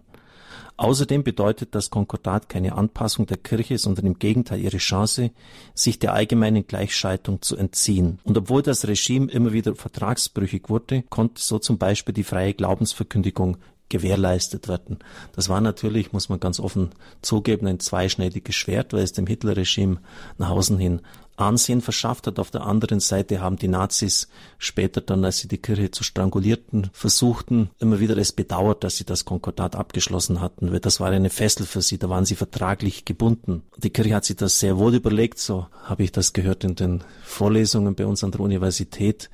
Außerdem 0.77 1.23
bedeutet 1.23 1.73
das 1.73 1.89
Konkordat 1.89 2.49
keine 2.49 2.75
Anpassung 2.75 3.25
der 3.25 3.37
Kirche, 3.37 3.79
sondern 3.79 4.05
im 4.05 4.19
Gegenteil 4.19 4.59
ihre 4.59 4.77
Chance, 4.77 5.31
sich 5.73 5.97
der 5.97 6.13
allgemeinen 6.13 6.67
Gleichschaltung 6.67 7.41
zu 7.41 7.57
entziehen. 7.57 8.19
Und 8.23 8.37
obwohl 8.37 8.61
das 8.61 8.87
Regime 8.87 9.31
immer 9.31 9.53
wieder 9.53 9.75
vertragsbrüchig 9.75 10.69
wurde, 10.69 11.03
konnte 11.09 11.41
so 11.41 11.57
zum 11.57 11.79
Beispiel 11.79 12.13
die 12.13 12.23
freie 12.23 12.53
Glaubensverkündigung 12.53 13.57
gewährleistet 13.89 14.67
werden. 14.67 14.99
Das 15.33 15.49
war 15.49 15.61
natürlich, 15.61 16.11
muss 16.11 16.29
man 16.29 16.39
ganz 16.39 16.59
offen 16.59 16.91
zugeben, 17.21 17.67
ein 17.67 17.79
zweischneidiges 17.79 18.55
Schwert, 18.55 18.93
weil 18.93 19.01
es 19.01 19.13
dem 19.13 19.27
Hitlerregime 19.27 19.99
nach 20.37 20.49
außen 20.49 20.77
hin 20.77 21.01
Ansehen 21.37 21.81
verschafft 21.81 22.27
hat. 22.27 22.39
Auf 22.39 22.51
der 22.51 22.65
anderen 22.65 22.99
Seite 22.99 23.39
haben 23.41 23.57
die 23.57 23.67
Nazis 23.67 24.27
später 24.57 25.01
dann, 25.01 25.23
als 25.23 25.37
sie 25.37 25.47
die 25.47 25.59
Kirche 25.59 25.91
zu 25.91 26.03
strangulierten 26.03 26.89
versuchten, 26.93 27.69
immer 27.79 27.99
wieder 27.99 28.17
es 28.17 28.31
bedauert, 28.31 28.83
dass 28.83 28.97
sie 28.97 29.05
das 29.05 29.23
Konkordat 29.23 29.75
abgeschlossen 29.75 30.41
hatten, 30.41 30.71
weil 30.71 30.79
das 30.79 30.99
war 30.99 31.09
eine 31.09 31.29
Fessel 31.29 31.65
für 31.65 31.81
sie, 31.81 31.97
da 31.97 32.09
waren 32.09 32.25
sie 32.25 32.35
vertraglich 32.35 33.05
gebunden. 33.05 33.63
Die 33.77 33.91
Kirche 33.91 34.15
hat 34.15 34.25
sich 34.25 34.35
das 34.35 34.59
sehr 34.59 34.77
wohl 34.77 34.95
überlegt, 34.95 35.39
so 35.39 35.67
habe 35.83 36.03
ich 36.03 36.11
das 36.11 36.33
gehört 36.33 36.63
in 36.63 36.75
den 36.75 37.03
Vorlesungen 37.23 37.95
bei 37.95 38.05
uns 38.05 38.23
an 38.23 38.31
der 38.31 38.41
Universität 38.41 39.29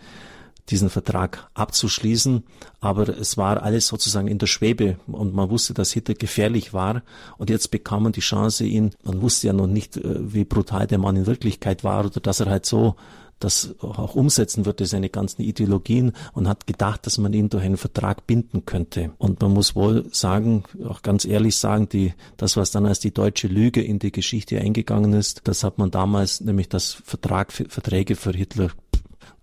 diesen 0.69 0.89
Vertrag 0.89 1.49
abzuschließen. 1.53 2.43
Aber 2.79 3.09
es 3.09 3.37
war 3.37 3.61
alles 3.63 3.87
sozusagen 3.87 4.27
in 4.27 4.37
der 4.37 4.47
Schwebe 4.47 4.97
und 5.07 5.33
man 5.33 5.49
wusste, 5.49 5.73
dass 5.73 5.91
Hitler 5.91 6.15
gefährlich 6.15 6.73
war. 6.73 7.03
Und 7.37 7.49
jetzt 7.49 7.71
bekam 7.71 8.03
man 8.03 8.11
die 8.11 8.21
Chance, 8.21 8.65
ihn, 8.65 8.91
man 9.03 9.21
wusste 9.21 9.47
ja 9.47 9.53
noch 9.53 9.67
nicht, 9.67 9.97
äh, 9.97 10.33
wie 10.33 10.45
brutal 10.45 10.87
der 10.87 10.97
Mann 10.97 11.15
in 11.15 11.25
Wirklichkeit 11.27 11.83
war 11.83 12.05
oder 12.05 12.19
dass 12.19 12.39
er 12.39 12.47
halt 12.47 12.65
so 12.65 12.95
das 13.43 13.75
auch 13.81 14.15
umsetzen 14.15 14.65
würde, 14.65 14.85
seine 14.85 15.09
ganzen 15.09 15.41
Ideologien 15.41 16.13
und 16.33 16.47
hat 16.47 16.65
gedacht, 16.65 17.05
dass 17.05 17.17
man 17.17 17.33
ihn 17.33 17.49
durch 17.49 17.63
einen 17.63 17.77
Vertrag 17.77 18.25
binden 18.25 18.65
könnte. 18.65 19.11
Und 19.17 19.41
man 19.41 19.51
muss 19.51 19.75
wohl 19.75 20.05
sagen, 20.13 20.63
auch 20.87 21.01
ganz 21.01 21.25
ehrlich 21.25 21.57
sagen, 21.57 21.89
die, 21.89 22.13
das, 22.37 22.55
was 22.55 22.71
dann 22.71 22.85
als 22.85 22.99
die 22.99 23.13
deutsche 23.13 23.47
Lüge 23.47 23.81
in 23.81 23.99
die 23.99 24.11
Geschichte 24.11 24.59
eingegangen 24.59 25.13
ist, 25.13 25.41
das 25.43 25.63
hat 25.63 25.77
man 25.77 25.91
damals, 25.91 26.41
nämlich 26.41 26.69
das 26.69 26.93
Vertrag, 27.03 27.51
Verträge 27.51 28.15
für 28.15 28.31
Hitler 28.31 28.69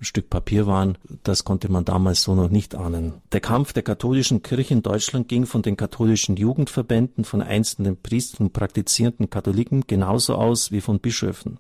ein 0.01 0.05
Stück 0.05 0.31
Papier 0.31 0.67
waren, 0.67 0.97
das 1.25 1.45
konnte 1.45 1.71
man 1.71 1.85
damals 1.85 2.23
so 2.23 2.35
noch 2.35 2.51
nicht 2.51 2.75
ahnen. 2.75 3.15
Der 3.33 3.41
Kampf 3.41 3.73
der 3.73 3.83
katholischen 3.83 4.43
Kirche 4.43 4.75
in 4.75 4.83
Deutschland 4.83 5.29
ging 5.29 5.47
von 5.47 5.63
den 5.63 5.77
katholischen 5.77 6.37
Jugendverbänden, 6.37 7.25
von 7.25 7.43
einzelnen 7.43 7.97
Priestern 7.97 8.47
und 8.47 8.53
praktizierenden 8.53 9.31
Katholiken 9.31 9.85
genauso 9.87 10.35
aus 10.35 10.73
wie 10.73 10.81
von 10.81 11.01
Bischöfen. 11.01 11.59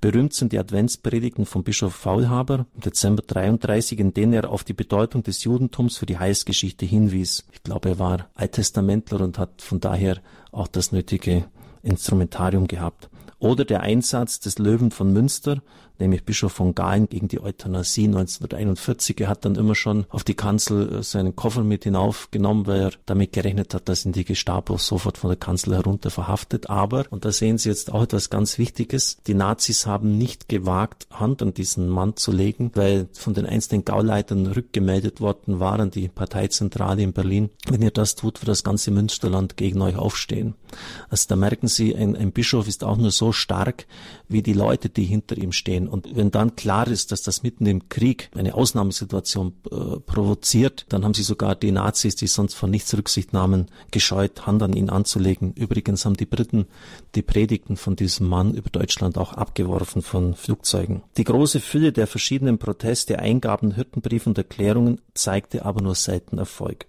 Berühmt 0.00 0.32
sind 0.32 0.52
die 0.52 0.58
Adventspredigten 0.58 1.46
von 1.46 1.64
Bischof 1.64 1.94
Faulhaber 1.94 2.66
im 2.74 2.80
Dezember 2.80 3.22
33, 3.26 3.98
in 3.98 4.14
denen 4.14 4.32
er 4.32 4.50
auf 4.50 4.64
die 4.64 4.72
Bedeutung 4.72 5.22
des 5.22 5.44
Judentums 5.44 5.98
für 5.98 6.06
die 6.06 6.18
Heilsgeschichte 6.18 6.86
hinwies. 6.86 7.44
Ich 7.52 7.62
glaube, 7.62 7.90
er 7.90 7.98
war 7.98 8.28
Alttestamentler 8.34 9.20
und 9.20 9.38
hat 9.38 9.62
von 9.62 9.80
daher 9.80 10.18
auch 10.52 10.68
das 10.68 10.92
nötige 10.92 11.44
Instrumentarium 11.82 12.66
gehabt. 12.66 13.08
Oder 13.38 13.64
der 13.64 13.80
Einsatz 13.80 14.40
des 14.40 14.58
Löwen 14.58 14.90
von 14.90 15.12
Münster, 15.12 15.62
nämlich 16.00 16.24
Bischof 16.24 16.52
von 16.52 16.74
Galen 16.74 17.08
gegen 17.08 17.28
die 17.28 17.40
Euthanasie 17.40 18.06
1941. 18.06 19.20
Er 19.20 19.28
hat 19.28 19.44
dann 19.44 19.54
immer 19.54 19.74
schon 19.74 20.06
auf 20.08 20.24
die 20.24 20.34
Kanzel 20.34 20.96
äh, 20.96 21.02
seinen 21.02 21.36
Koffer 21.36 21.62
mit 21.62 21.84
hinaufgenommen, 21.84 22.66
weil 22.66 22.80
er 22.80 22.92
damit 23.06 23.32
gerechnet 23.32 23.74
hat, 23.74 23.88
dass 23.88 24.04
ihn 24.04 24.12
die 24.12 24.24
Gestapo 24.24 24.76
sofort 24.78 25.18
von 25.18 25.30
der 25.30 25.36
Kanzel 25.36 25.74
herunter 25.74 26.10
verhaftet. 26.10 26.70
Aber, 26.70 27.04
und 27.10 27.24
da 27.24 27.32
sehen 27.32 27.58
Sie 27.58 27.68
jetzt 27.68 27.92
auch 27.92 28.02
etwas 28.02 28.30
ganz 28.30 28.58
Wichtiges, 28.58 29.18
die 29.26 29.34
Nazis 29.34 29.86
haben 29.86 30.18
nicht 30.18 30.48
gewagt, 30.48 31.06
Hand 31.10 31.42
an 31.42 31.54
diesen 31.54 31.88
Mann 31.88 32.16
zu 32.16 32.32
legen, 32.32 32.70
weil 32.74 33.08
von 33.12 33.34
den 33.34 33.46
einzelnen 33.46 33.84
Gauleitern 33.84 34.46
rückgemeldet 34.46 35.20
worden 35.20 35.60
waren, 35.60 35.90
die 35.90 36.08
Parteizentrale 36.08 37.02
in 37.02 37.12
Berlin. 37.12 37.50
Wenn 37.68 37.82
ihr 37.82 37.90
das 37.90 38.14
tut, 38.14 38.40
wird 38.40 38.48
das 38.48 38.64
ganze 38.64 38.90
Münsterland 38.90 39.56
gegen 39.56 39.80
euch 39.82 39.96
aufstehen. 39.96 40.54
Also 41.08 41.26
da 41.28 41.36
merken 41.36 41.68
Sie, 41.68 41.94
ein, 41.94 42.16
ein 42.16 42.32
Bischof 42.32 42.68
ist 42.68 42.84
auch 42.84 42.96
nur 42.96 43.10
so 43.10 43.32
stark, 43.32 43.86
wie 44.28 44.42
die 44.42 44.52
Leute, 44.52 44.88
die 44.88 45.04
hinter 45.04 45.36
ihm 45.36 45.52
stehen. 45.52 45.88
Und 45.90 46.14
wenn 46.14 46.30
dann 46.30 46.56
klar 46.56 46.86
ist, 46.86 47.12
dass 47.12 47.22
das 47.22 47.42
mitten 47.42 47.66
im 47.66 47.88
Krieg 47.88 48.30
eine 48.34 48.54
Ausnahmesituation 48.54 49.54
äh, 49.70 50.00
provoziert, 50.00 50.86
dann 50.88 51.04
haben 51.04 51.14
sie 51.14 51.22
sogar 51.22 51.56
die 51.56 51.72
Nazis, 51.72 52.14
die 52.14 52.28
sonst 52.28 52.54
von 52.54 52.70
nichts 52.70 52.96
Rücksicht 52.96 53.32
nahmen, 53.32 53.66
gescheut, 53.90 54.46
Hand 54.46 54.62
an 54.62 54.72
ihn 54.72 54.88
anzulegen. 54.88 55.52
Übrigens 55.54 56.04
haben 56.04 56.16
die 56.16 56.26
Briten 56.26 56.66
die 57.14 57.22
Predigten 57.22 57.76
von 57.76 57.96
diesem 57.96 58.28
Mann 58.28 58.54
über 58.54 58.70
Deutschland 58.70 59.18
auch 59.18 59.32
abgeworfen 59.32 60.02
von 60.02 60.34
Flugzeugen. 60.34 61.02
Die 61.16 61.24
große 61.24 61.60
Fülle 61.60 61.92
der 61.92 62.06
verschiedenen 62.06 62.58
Proteste, 62.58 63.18
Eingaben, 63.18 63.74
Hirtenbriefe 63.74 64.28
und 64.28 64.38
Erklärungen 64.38 65.00
zeigte 65.20 65.64
aber 65.64 65.82
nur 65.82 65.94
selten 65.94 66.38
Erfolg. 66.38 66.86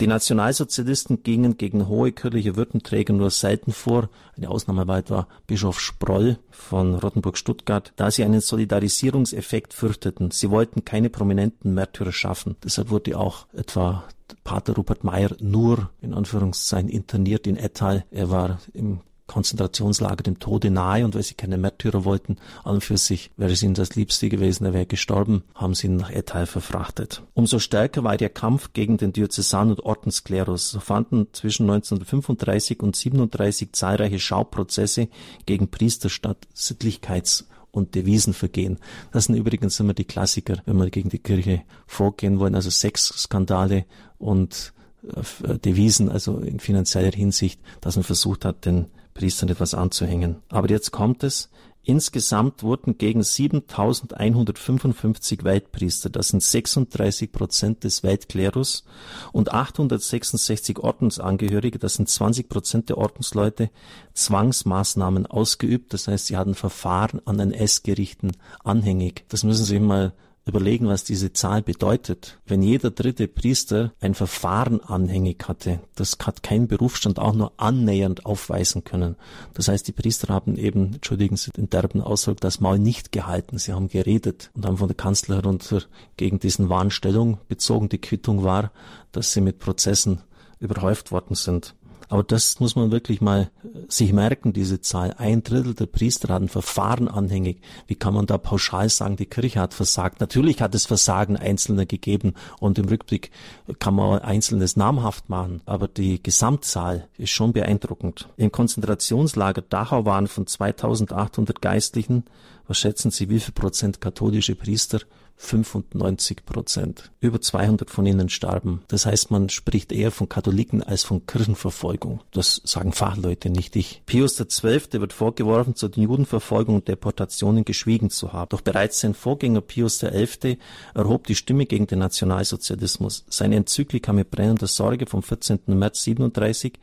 Die 0.00 0.06
Nationalsozialisten 0.06 1.22
gingen 1.22 1.56
gegen 1.56 1.88
hohe 1.88 2.12
kirchliche 2.12 2.56
Würdenträger 2.56 3.12
nur 3.12 3.30
selten 3.30 3.72
vor. 3.72 4.08
Eine 4.36 4.50
Ausnahme 4.50 4.88
war 4.88 4.98
etwa 4.98 5.28
Bischof 5.46 5.80
Sproll 5.80 6.38
von 6.50 6.96
Rottenburg-Stuttgart, 6.96 7.92
da 7.96 8.10
sie 8.10 8.24
einen 8.24 8.40
Solidarisierungseffekt 8.40 9.72
fürchteten. 9.72 10.30
Sie 10.30 10.50
wollten 10.50 10.84
keine 10.84 11.10
prominenten 11.10 11.74
Märtyrer 11.74 12.12
schaffen. 12.12 12.56
Deshalb 12.64 12.90
wurde 12.90 13.18
auch 13.18 13.46
etwa 13.52 14.04
Pater 14.44 14.74
Rupert 14.74 15.04
Meyer 15.04 15.30
nur 15.40 15.90
in 16.00 16.14
Anführungszeichen 16.14 16.88
interniert 16.88 17.46
in 17.46 17.56
Ettal. 17.56 18.04
Er 18.10 18.30
war 18.30 18.58
im 18.72 19.00
Konzentrationslager 19.32 20.22
dem 20.22 20.38
Tode 20.40 20.70
nahe 20.70 21.06
und 21.06 21.14
weil 21.14 21.22
sie 21.22 21.32
keine 21.32 21.56
Märtyrer 21.56 22.04
wollten, 22.04 22.36
an 22.64 22.82
für 22.82 22.98
sich 22.98 23.30
wäre 23.38 23.52
es 23.52 23.62
ihnen 23.62 23.72
das 23.72 23.96
Liebste 23.96 24.28
gewesen, 24.28 24.66
er 24.66 24.74
wäre 24.74 24.84
gestorben, 24.84 25.42
haben 25.54 25.74
sie 25.74 25.86
ihn 25.86 25.96
nach 25.96 26.10
Ettal 26.10 26.44
verfrachtet. 26.44 27.22
Umso 27.32 27.58
stärker 27.58 28.04
war 28.04 28.18
der 28.18 28.28
Kampf 28.28 28.74
gegen 28.74 28.98
den 28.98 29.14
Diözesan- 29.14 29.70
und 29.70 29.80
Ordensklerus. 29.80 30.70
So 30.70 30.80
fanden 30.80 31.28
zwischen 31.32 31.62
1935 31.62 32.82
und 32.82 32.94
37 32.94 33.72
zahlreiche 33.72 34.18
Schauprozesse 34.18 35.08
gegen 35.46 35.68
Priester 35.68 36.10
statt, 36.10 36.36
Sittlichkeits- 36.54 37.44
und 37.70 37.94
Devisenvergehen. 37.94 38.80
Das 39.12 39.24
sind 39.24 39.36
übrigens 39.36 39.80
immer 39.80 39.94
die 39.94 40.04
Klassiker, 40.04 40.58
wenn 40.66 40.76
wir 40.76 40.90
gegen 40.90 41.08
die 41.08 41.20
Kirche 41.20 41.62
vorgehen 41.86 42.38
wollen, 42.38 42.54
also 42.54 42.68
Sexskandale 42.68 43.86
und 44.18 44.74
äh, 45.02 45.58
Devisen, 45.58 46.10
also 46.10 46.36
in 46.40 46.60
finanzieller 46.60 47.12
Hinsicht, 47.12 47.62
dass 47.80 47.96
man 47.96 48.04
versucht 48.04 48.44
hat, 48.44 48.66
den 48.66 48.88
Priestern 49.14 49.48
etwas 49.48 49.74
anzuhängen. 49.74 50.42
Aber 50.48 50.68
jetzt 50.68 50.90
kommt 50.90 51.24
es. 51.24 51.48
Insgesamt 51.84 52.62
wurden 52.62 52.96
gegen 52.96 53.24
7155 53.24 55.42
Weltpriester, 55.42 56.10
das 56.10 56.28
sind 56.28 56.40
36 56.40 57.32
Prozent 57.32 57.82
des 57.82 58.04
Weltklerus, 58.04 58.84
und 59.32 59.52
866 59.52 60.78
Ordensangehörige, 60.78 61.80
das 61.80 61.94
sind 61.94 62.08
20 62.08 62.48
Prozent 62.48 62.88
der 62.88 62.98
Ordensleute, 62.98 63.70
Zwangsmaßnahmen 64.14 65.26
ausgeübt. 65.26 65.92
Das 65.92 66.06
heißt, 66.06 66.26
sie 66.26 66.36
hatten 66.36 66.54
Verfahren 66.54 67.20
an 67.24 67.40
NS-Gerichten 67.40 68.30
anhängig. 68.62 69.24
Das 69.28 69.42
müssen 69.42 69.64
Sie 69.64 69.72
sich 69.72 69.80
mal 69.80 70.12
überlegen, 70.46 70.88
was 70.88 71.04
diese 71.04 71.32
Zahl 71.32 71.62
bedeutet. 71.62 72.38
Wenn 72.46 72.62
jeder 72.62 72.90
dritte 72.90 73.28
Priester 73.28 73.92
ein 74.00 74.14
Verfahren 74.14 74.80
anhängig 74.80 75.44
hatte, 75.46 75.80
das 75.94 76.16
hat 76.22 76.42
kein 76.42 76.66
Berufsstand 76.66 77.18
auch 77.18 77.32
nur 77.32 77.52
annähernd 77.58 78.26
aufweisen 78.26 78.84
können. 78.84 79.16
Das 79.54 79.68
heißt, 79.68 79.86
die 79.86 79.92
Priester 79.92 80.32
haben 80.32 80.56
eben, 80.56 80.94
entschuldigen 80.94 81.36
Sie 81.36 81.50
den 81.52 81.70
derben 81.70 82.00
Ausdruck, 82.00 82.40
das 82.40 82.60
Maul 82.60 82.78
nicht 82.78 83.12
gehalten. 83.12 83.58
Sie 83.58 83.72
haben 83.72 83.88
geredet 83.88 84.50
und 84.54 84.66
haben 84.66 84.78
von 84.78 84.88
der 84.88 84.96
Kanzler 84.96 85.36
herunter 85.36 85.82
gegen 86.16 86.40
diesen 86.40 86.68
Wahn 86.68 86.90
Stellung 86.90 87.38
bezogen. 87.48 87.88
Die 87.88 87.98
Quittung 87.98 88.42
war, 88.42 88.72
dass 89.12 89.32
sie 89.32 89.40
mit 89.40 89.58
Prozessen 89.58 90.22
überhäuft 90.58 91.10
worden 91.10 91.34
sind. 91.34 91.74
Aber 92.12 92.22
das 92.22 92.60
muss 92.60 92.76
man 92.76 92.90
wirklich 92.90 93.22
mal 93.22 93.50
äh, 93.64 93.68
sich 93.88 94.12
merken, 94.12 94.52
diese 94.52 94.82
Zahl. 94.82 95.14
Ein 95.16 95.42
Drittel 95.42 95.72
der 95.72 95.86
Priester 95.86 96.34
hat 96.34 96.42
ein 96.42 96.50
Verfahren 96.50 97.08
anhängig. 97.08 97.62
Wie 97.86 97.94
kann 97.94 98.12
man 98.12 98.26
da 98.26 98.36
pauschal 98.36 98.90
sagen, 98.90 99.16
die 99.16 99.24
Kirche 99.24 99.60
hat 99.60 99.72
versagt? 99.72 100.20
Natürlich 100.20 100.60
hat 100.60 100.74
es 100.74 100.84
Versagen 100.84 101.38
Einzelner 101.38 101.86
gegeben 101.86 102.34
und 102.60 102.78
im 102.78 102.84
Rückblick 102.84 103.30
kann 103.78 103.94
man 103.94 104.18
Einzelnes 104.18 104.76
namhaft 104.76 105.30
machen. 105.30 105.62
Aber 105.64 105.88
die 105.88 106.22
Gesamtzahl 106.22 107.08
ist 107.16 107.30
schon 107.30 107.54
beeindruckend. 107.54 108.28
Im 108.36 108.52
Konzentrationslager 108.52 109.62
Dachau 109.62 110.04
waren 110.04 110.26
von 110.26 110.46
2800 110.46 111.62
Geistlichen, 111.62 112.24
was 112.68 112.78
schätzen 112.78 113.10
Sie, 113.10 113.30
wie 113.30 113.40
viel 113.40 113.54
Prozent 113.54 114.02
katholische 114.02 114.54
Priester? 114.54 115.00
95 115.42 116.46
Prozent. 116.46 117.10
Über 117.20 117.40
200 117.40 117.90
von 117.90 118.06
ihnen 118.06 118.28
starben. 118.28 118.82
Das 118.88 119.06
heißt, 119.06 119.30
man 119.30 119.48
spricht 119.48 119.92
eher 119.92 120.10
von 120.12 120.28
Katholiken 120.28 120.82
als 120.82 121.02
von 121.02 121.26
Kirchenverfolgung. 121.26 122.20
Das 122.30 122.62
sagen 122.64 122.92
Fachleute, 122.92 123.50
nicht 123.50 123.74
ich. 123.76 124.02
Pius 124.06 124.36
XII. 124.36 125.00
wird 125.00 125.12
vorgeworfen, 125.12 125.74
zu 125.74 125.88
den 125.88 126.04
Judenverfolgungen 126.04 126.80
und 126.80 126.88
Deportationen 126.88 127.64
geschwiegen 127.64 128.08
zu 128.08 128.32
haben. 128.32 128.50
Doch 128.50 128.60
bereits 128.60 129.00
sein 129.00 129.14
Vorgänger 129.14 129.60
Pius 129.60 129.98
XI. 129.98 130.58
erhob 130.94 131.26
die 131.26 131.34
Stimme 131.34 131.66
gegen 131.66 131.86
den 131.86 131.98
Nationalsozialismus. 131.98 133.24
Seine 133.28 133.56
Enzyklika 133.56 134.12
mit 134.12 134.30
brennender 134.30 134.68
Sorge 134.68 135.06
vom 135.06 135.22
14. 135.22 135.60
März 135.66 136.02
37, 136.04 136.74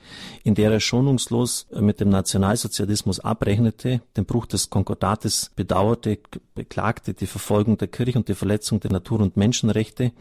in 0.44 0.56
der 0.56 0.72
er 0.72 0.80
schonungslos 0.80 1.68
mit 1.80 2.02
dem 2.02 2.10
Nationalsozialismus 2.10 3.22
abrechnete, 3.22 4.02
den 4.18 4.26
Bruch 4.26 4.46
des 4.46 4.70
Konkordates 4.70 5.52
bedauerte, 5.56 6.20
beklagte 6.56 7.14
die 7.14 7.28
Verfolgung 7.28 7.78
der 7.78 7.88
Kirche 7.88 8.18
und 8.18 8.28
die 8.28 8.34
Verletzung 8.50 8.80
der 8.80 8.92
Natur- 8.92 9.20
und 9.20 9.38
Menschenrechte, 9.38 10.12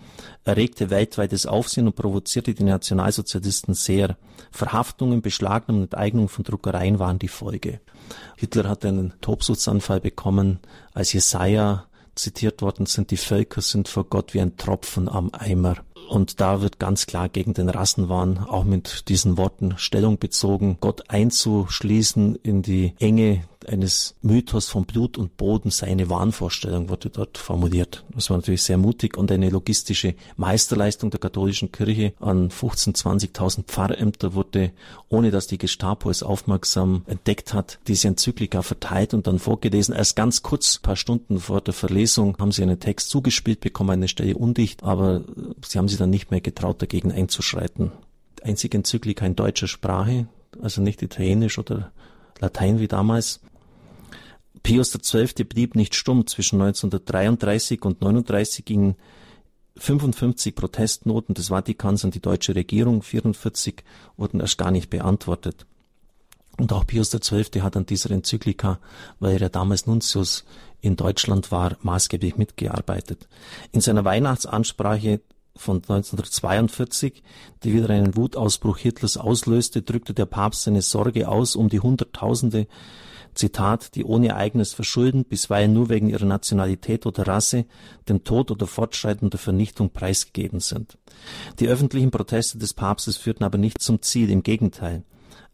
erregte 0.44 0.90
weltweites 0.90 1.46
Aufsehen 1.46 1.86
und 1.86 1.96
provozierte 1.96 2.52
die 2.52 2.62
Nationalsozialisten 2.62 3.72
sehr. 3.72 4.18
Verhaftungen, 4.50 5.22
Beschlagnahmungen 5.22 5.86
und 5.86 5.94
Eignungen 5.96 6.28
von 6.28 6.44
Druckereien 6.44 6.98
waren 6.98 7.18
die 7.18 7.28
Folge. 7.28 7.80
Hitler 8.36 8.68
hat 8.68 8.84
einen 8.84 9.14
Tobsuchtsanfall 9.22 10.00
bekommen, 10.00 10.58
als 10.92 11.14
Jesaja 11.14 11.86
zitiert 12.16 12.60
worden 12.60 12.84
sind, 12.84 13.12
die 13.12 13.16
Völker 13.16 13.62
sind 13.62 13.88
vor 13.88 14.04
Gott 14.04 14.34
wie 14.34 14.42
ein 14.42 14.58
Tropfen 14.58 15.08
am 15.08 15.30
Eimer. 15.32 15.76
Und 16.10 16.38
da 16.40 16.60
wird 16.60 16.78
ganz 16.78 17.06
klar 17.06 17.30
gegen 17.30 17.54
den 17.54 17.70
Rassenwahn 17.70 18.38
auch 18.38 18.64
mit 18.64 19.08
diesen 19.08 19.38
Worten 19.38 19.78
Stellung 19.78 20.18
bezogen, 20.18 20.76
Gott 20.80 21.08
einzuschließen 21.08 22.36
in 22.36 22.60
die 22.60 22.92
Enge 22.98 23.44
eines 23.68 24.14
Mythos 24.22 24.68
von 24.68 24.84
Blut 24.84 25.18
und 25.18 25.36
Boden 25.36 25.70
seine 25.70 26.08
Wahnvorstellung 26.10 26.88
wurde 26.88 27.10
dort 27.10 27.38
formuliert. 27.38 28.04
Das 28.14 28.30
war 28.30 28.36
natürlich 28.36 28.62
sehr 28.62 28.78
mutig 28.78 29.16
und 29.16 29.30
eine 29.30 29.50
logistische 29.50 30.14
Meisterleistung 30.36 31.10
der 31.10 31.20
katholischen 31.20 31.72
Kirche 31.72 32.12
an 32.20 32.50
15, 32.50 32.94
20.000 32.94 33.64
Pfarrämter 33.64 34.34
wurde, 34.34 34.72
ohne 35.08 35.30
dass 35.30 35.46
die 35.46 35.58
Gestapo 35.58 36.10
es 36.10 36.22
aufmerksam 36.22 37.02
entdeckt 37.06 37.54
hat, 37.54 37.78
diese 37.86 38.08
Enzyklika 38.08 38.62
verteilt 38.62 39.14
und 39.14 39.26
dann 39.26 39.38
vorgelesen. 39.38 39.94
Erst 39.94 40.16
ganz 40.16 40.42
kurz, 40.42 40.78
paar 40.78 40.96
Stunden 40.96 41.38
vor 41.40 41.60
der 41.60 41.74
Verlesung, 41.74 42.36
haben 42.38 42.52
sie 42.52 42.62
einen 42.62 42.80
Text 42.80 43.10
zugespielt 43.10 43.60
bekommen, 43.60 43.90
eine 43.90 44.08
Stelle 44.08 44.36
undicht, 44.36 44.82
aber 44.82 45.22
sie 45.66 45.78
haben 45.78 45.88
sich 45.88 45.98
dann 45.98 46.10
nicht 46.10 46.30
mehr 46.30 46.40
getraut, 46.40 46.82
dagegen 46.82 47.12
einzuschreiten. 47.12 47.92
Einzige 48.42 48.78
Enzyklika 48.78 49.26
in 49.26 49.36
deutscher 49.36 49.68
Sprache, 49.68 50.28
also 50.62 50.80
nicht 50.80 51.02
italienisch 51.02 51.58
oder 51.58 51.92
Latein 52.40 52.80
wie 52.80 52.88
damals. 52.88 53.40
Pius 54.68 54.92
XII. 54.92 55.44
blieb 55.44 55.76
nicht 55.76 55.94
stumm. 55.94 56.26
Zwischen 56.26 56.60
1933 56.60 57.82
und 57.86 58.02
1939 58.02 58.66
gingen 58.66 58.96
55 59.78 60.54
Protestnoten 60.54 61.34
des 61.34 61.48
Vatikans 61.48 62.04
an 62.04 62.10
die 62.10 62.20
deutsche 62.20 62.54
Regierung, 62.54 63.02
44 63.02 63.82
wurden 64.18 64.40
erst 64.40 64.58
gar 64.58 64.70
nicht 64.70 64.90
beantwortet. 64.90 65.64
Und 66.58 66.70
auch 66.74 66.86
Pius 66.86 67.12
XII. 67.12 67.62
hat 67.62 67.78
an 67.78 67.86
dieser 67.86 68.10
Enzyklika, 68.10 68.78
weil 69.20 69.40
er 69.40 69.48
damals 69.48 69.86
Nuntius 69.86 70.44
in 70.82 70.96
Deutschland 70.96 71.50
war, 71.50 71.78
maßgeblich 71.80 72.36
mitgearbeitet. 72.36 73.26
In 73.72 73.80
seiner 73.80 74.04
Weihnachtsansprache 74.04 75.22
von 75.56 75.76
1942, 75.76 77.22
die 77.62 77.72
wieder 77.72 77.88
einen 77.88 78.16
Wutausbruch 78.16 78.76
Hitlers 78.76 79.16
auslöste, 79.16 79.80
drückte 79.80 80.12
der 80.12 80.26
Papst 80.26 80.64
seine 80.64 80.82
Sorge 80.82 81.26
aus 81.26 81.56
um 81.56 81.70
die 81.70 81.80
Hunderttausende, 81.80 82.66
Zitat, 83.38 83.94
die 83.94 84.04
ohne 84.04 84.34
eigenes 84.34 84.72
Verschulden, 84.72 85.24
bisweilen 85.24 85.72
nur 85.72 85.88
wegen 85.88 86.08
ihrer 86.08 86.26
Nationalität 86.26 87.06
oder 87.06 87.26
Rasse, 87.26 87.66
dem 88.08 88.24
Tod 88.24 88.50
oder 88.50 88.66
fortschreitender 88.66 89.38
Vernichtung 89.38 89.90
preisgegeben 89.90 90.60
sind. 90.60 90.98
Die 91.60 91.68
öffentlichen 91.68 92.10
Proteste 92.10 92.58
des 92.58 92.74
Papstes 92.74 93.16
führten 93.16 93.44
aber 93.44 93.56
nicht 93.56 93.80
zum 93.80 94.02
Ziel, 94.02 94.30
im 94.30 94.42
Gegenteil. 94.42 95.04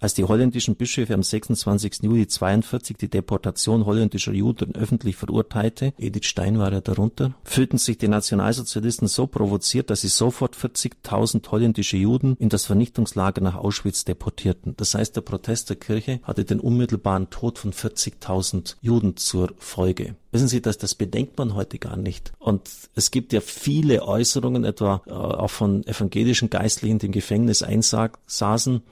Als 0.01 0.15
die 0.15 0.25
holländischen 0.25 0.77
Bischöfe 0.77 1.15
am 1.15 1.23
26. 1.23 2.03
Juli 2.03 2.27
42 2.27 2.97
die 2.97 3.09
Deportation 3.09 3.87
holländischer 3.87 4.33
Juden 4.33 4.75
öffentlich 4.75 5.17
verurteilte, 5.17 5.95
Edith 5.99 6.27
Stein 6.27 6.59
war 6.59 6.73
ja 6.73 6.81
darunter, 6.81 7.35
fühlten 7.45 7.79
sich 7.79 7.99
die 7.99 8.09
Nationalsozialisten 8.09 9.09
so 9.09 9.27
provoziert, 9.27 9.91
dass 9.91 10.03
sie 10.03 10.09
sofort 10.09 10.57
40.000 10.57 11.51
holländische 11.51 11.97
Juden 11.97 12.37
in 12.39 12.49
das 12.49 12.67
Vernichtungslager 12.67 13.41
nach 13.41 13.57
Auschwitz 13.57 14.05
deportierten. 14.05 14.75
Das 14.77 14.95
heißt, 14.95 15.17
der 15.17 15.23
Protest 15.23 15.71
der 15.71 15.77
Kirche 15.77 16.21
hatte 16.23 16.45
den 16.45 16.61
unmittelbaren 16.61 17.31
Tod 17.31 17.59
von 17.59 17.73
40.000 17.73 18.77
Juden 18.81 19.17
zur 19.17 19.53
Folge. 19.59 20.17
Wissen 20.35 20.49
Sie, 20.49 20.61
dass 20.61 20.79
das 20.79 20.97
bedenkt 20.97 21.39
man 21.39 21.55
heute 21.55 21.79
gar 21.79 21.97
nicht. 21.97 22.33
Und 22.41 22.69
es 22.97 23.13
gibt 23.13 23.33
ja 23.33 23.41
viele 23.41 24.03
Äußerungen, 24.03 24.65
etwa 24.65 25.01
äh, 25.07 25.13
auch 25.13 25.51
von 25.51 25.87
evangelischen 25.87 26.51
Geistlichen, 26.51 26.99
die 26.99 27.07
im 27.07 27.13
Gefängnis 27.13 27.63
einsaßen, 27.63 28.83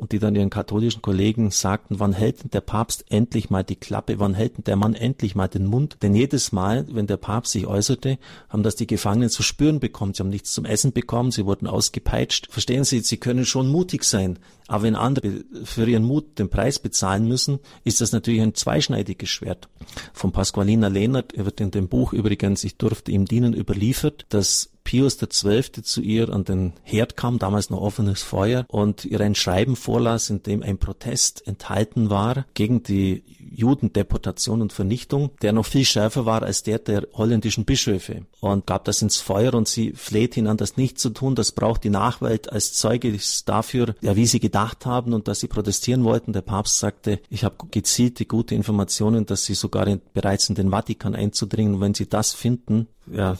und 0.00 0.12
die 0.12 0.18
dann 0.18 0.34
ihren 0.34 0.48
katholischen 0.48 1.02
Kollegen 1.02 1.50
sagten, 1.50 2.00
wann 2.00 2.14
hält 2.14 2.42
denn 2.42 2.50
der 2.50 2.62
Papst 2.62 3.04
endlich 3.10 3.50
mal 3.50 3.62
die 3.62 3.76
Klappe, 3.76 4.18
wann 4.18 4.32
hält 4.32 4.56
denn 4.56 4.64
der 4.64 4.76
Mann 4.76 4.94
endlich 4.94 5.34
mal 5.34 5.46
den 5.46 5.66
Mund? 5.66 5.98
Denn 6.00 6.14
jedes 6.14 6.52
Mal, 6.52 6.86
wenn 6.90 7.06
der 7.06 7.18
Papst 7.18 7.52
sich 7.52 7.66
äußerte, 7.66 8.18
haben 8.48 8.62
das 8.62 8.76
die 8.76 8.86
Gefangenen 8.86 9.28
zu 9.28 9.42
spüren 9.42 9.78
bekommen. 9.78 10.14
Sie 10.14 10.22
haben 10.22 10.30
nichts 10.30 10.52
zum 10.52 10.64
Essen 10.64 10.92
bekommen, 10.92 11.32
sie 11.32 11.44
wurden 11.44 11.66
ausgepeitscht. 11.66 12.48
Verstehen 12.50 12.84
Sie, 12.84 13.00
sie 13.00 13.18
können 13.18 13.44
schon 13.44 13.68
mutig 13.68 14.04
sein, 14.04 14.38
aber 14.68 14.84
wenn 14.84 14.96
andere 14.96 15.44
für 15.64 15.86
ihren 15.86 16.04
Mut 16.04 16.38
den 16.38 16.48
Preis 16.48 16.78
bezahlen 16.78 17.28
müssen, 17.28 17.58
ist 17.84 18.00
das 18.00 18.12
natürlich 18.12 18.40
ein 18.40 18.54
zweischneidiges 18.54 19.28
Schwert. 19.28 19.68
Von 20.14 20.32
Pasqualina 20.32 20.88
Lehnert 20.88 21.36
wird 21.36 21.60
in 21.60 21.72
dem 21.72 21.88
Buch 21.88 22.14
übrigens, 22.14 22.64
ich 22.64 22.78
durfte 22.78 23.12
ihm 23.12 23.26
dienen, 23.26 23.52
überliefert, 23.52 24.24
dass 24.30 24.70
Pius 24.84 25.18
XII. 25.18 25.82
zu 25.82 26.00
ihr 26.00 26.30
an 26.30 26.44
den 26.44 26.72
Herd 26.82 27.16
kam, 27.16 27.38
damals 27.38 27.70
noch 27.70 27.80
offenes 27.80 28.22
Feuer, 28.22 28.64
und 28.68 29.04
ihr 29.04 29.20
ein 29.20 29.34
Schreiben 29.34 29.76
vorlas, 29.76 30.30
in 30.30 30.42
dem 30.42 30.62
ein 30.62 30.78
Protest 30.78 31.46
enthalten 31.46 32.10
war 32.10 32.46
gegen 32.54 32.82
die 32.82 33.22
Judendeportation 33.50 34.62
und 34.62 34.72
Vernichtung, 34.72 35.30
der 35.42 35.52
noch 35.52 35.66
viel 35.66 35.84
schärfer 35.84 36.26
war 36.26 36.42
als 36.42 36.62
der 36.62 36.78
der 36.78 37.06
holländischen 37.14 37.64
Bischöfe 37.64 38.22
und 38.40 38.66
gab 38.66 38.84
das 38.84 39.02
ins 39.02 39.18
Feuer 39.18 39.54
und 39.54 39.68
sie 39.68 39.92
fleht 39.92 40.36
ihn 40.36 40.46
an, 40.46 40.56
das 40.56 40.76
nicht 40.76 40.98
zu 40.98 41.10
tun. 41.10 41.34
Das 41.34 41.52
braucht 41.52 41.84
die 41.84 41.90
Nachwelt 41.90 42.52
als 42.52 42.72
Zeuge 42.72 43.18
dafür, 43.44 43.94
ja, 44.00 44.16
wie 44.16 44.26
sie 44.26 44.40
gedacht 44.40 44.86
haben 44.86 45.12
und 45.12 45.28
dass 45.28 45.40
sie 45.40 45.48
protestieren 45.48 46.04
wollten. 46.04 46.32
Der 46.32 46.42
Papst 46.42 46.78
sagte, 46.78 47.20
ich 47.28 47.44
habe 47.44 47.56
gezielt 47.70 48.18
die 48.18 48.28
gute 48.28 48.54
Informationen, 48.54 49.26
dass 49.26 49.44
sie 49.44 49.54
sogar 49.54 49.86
in, 49.86 50.00
bereits 50.14 50.48
in 50.48 50.54
den 50.54 50.70
Vatikan 50.70 51.14
einzudringen. 51.14 51.74
Und 51.74 51.80
wenn 51.80 51.94
sie 51.94 52.08
das 52.08 52.32
finden, 52.32 52.86
ja, 53.12 53.36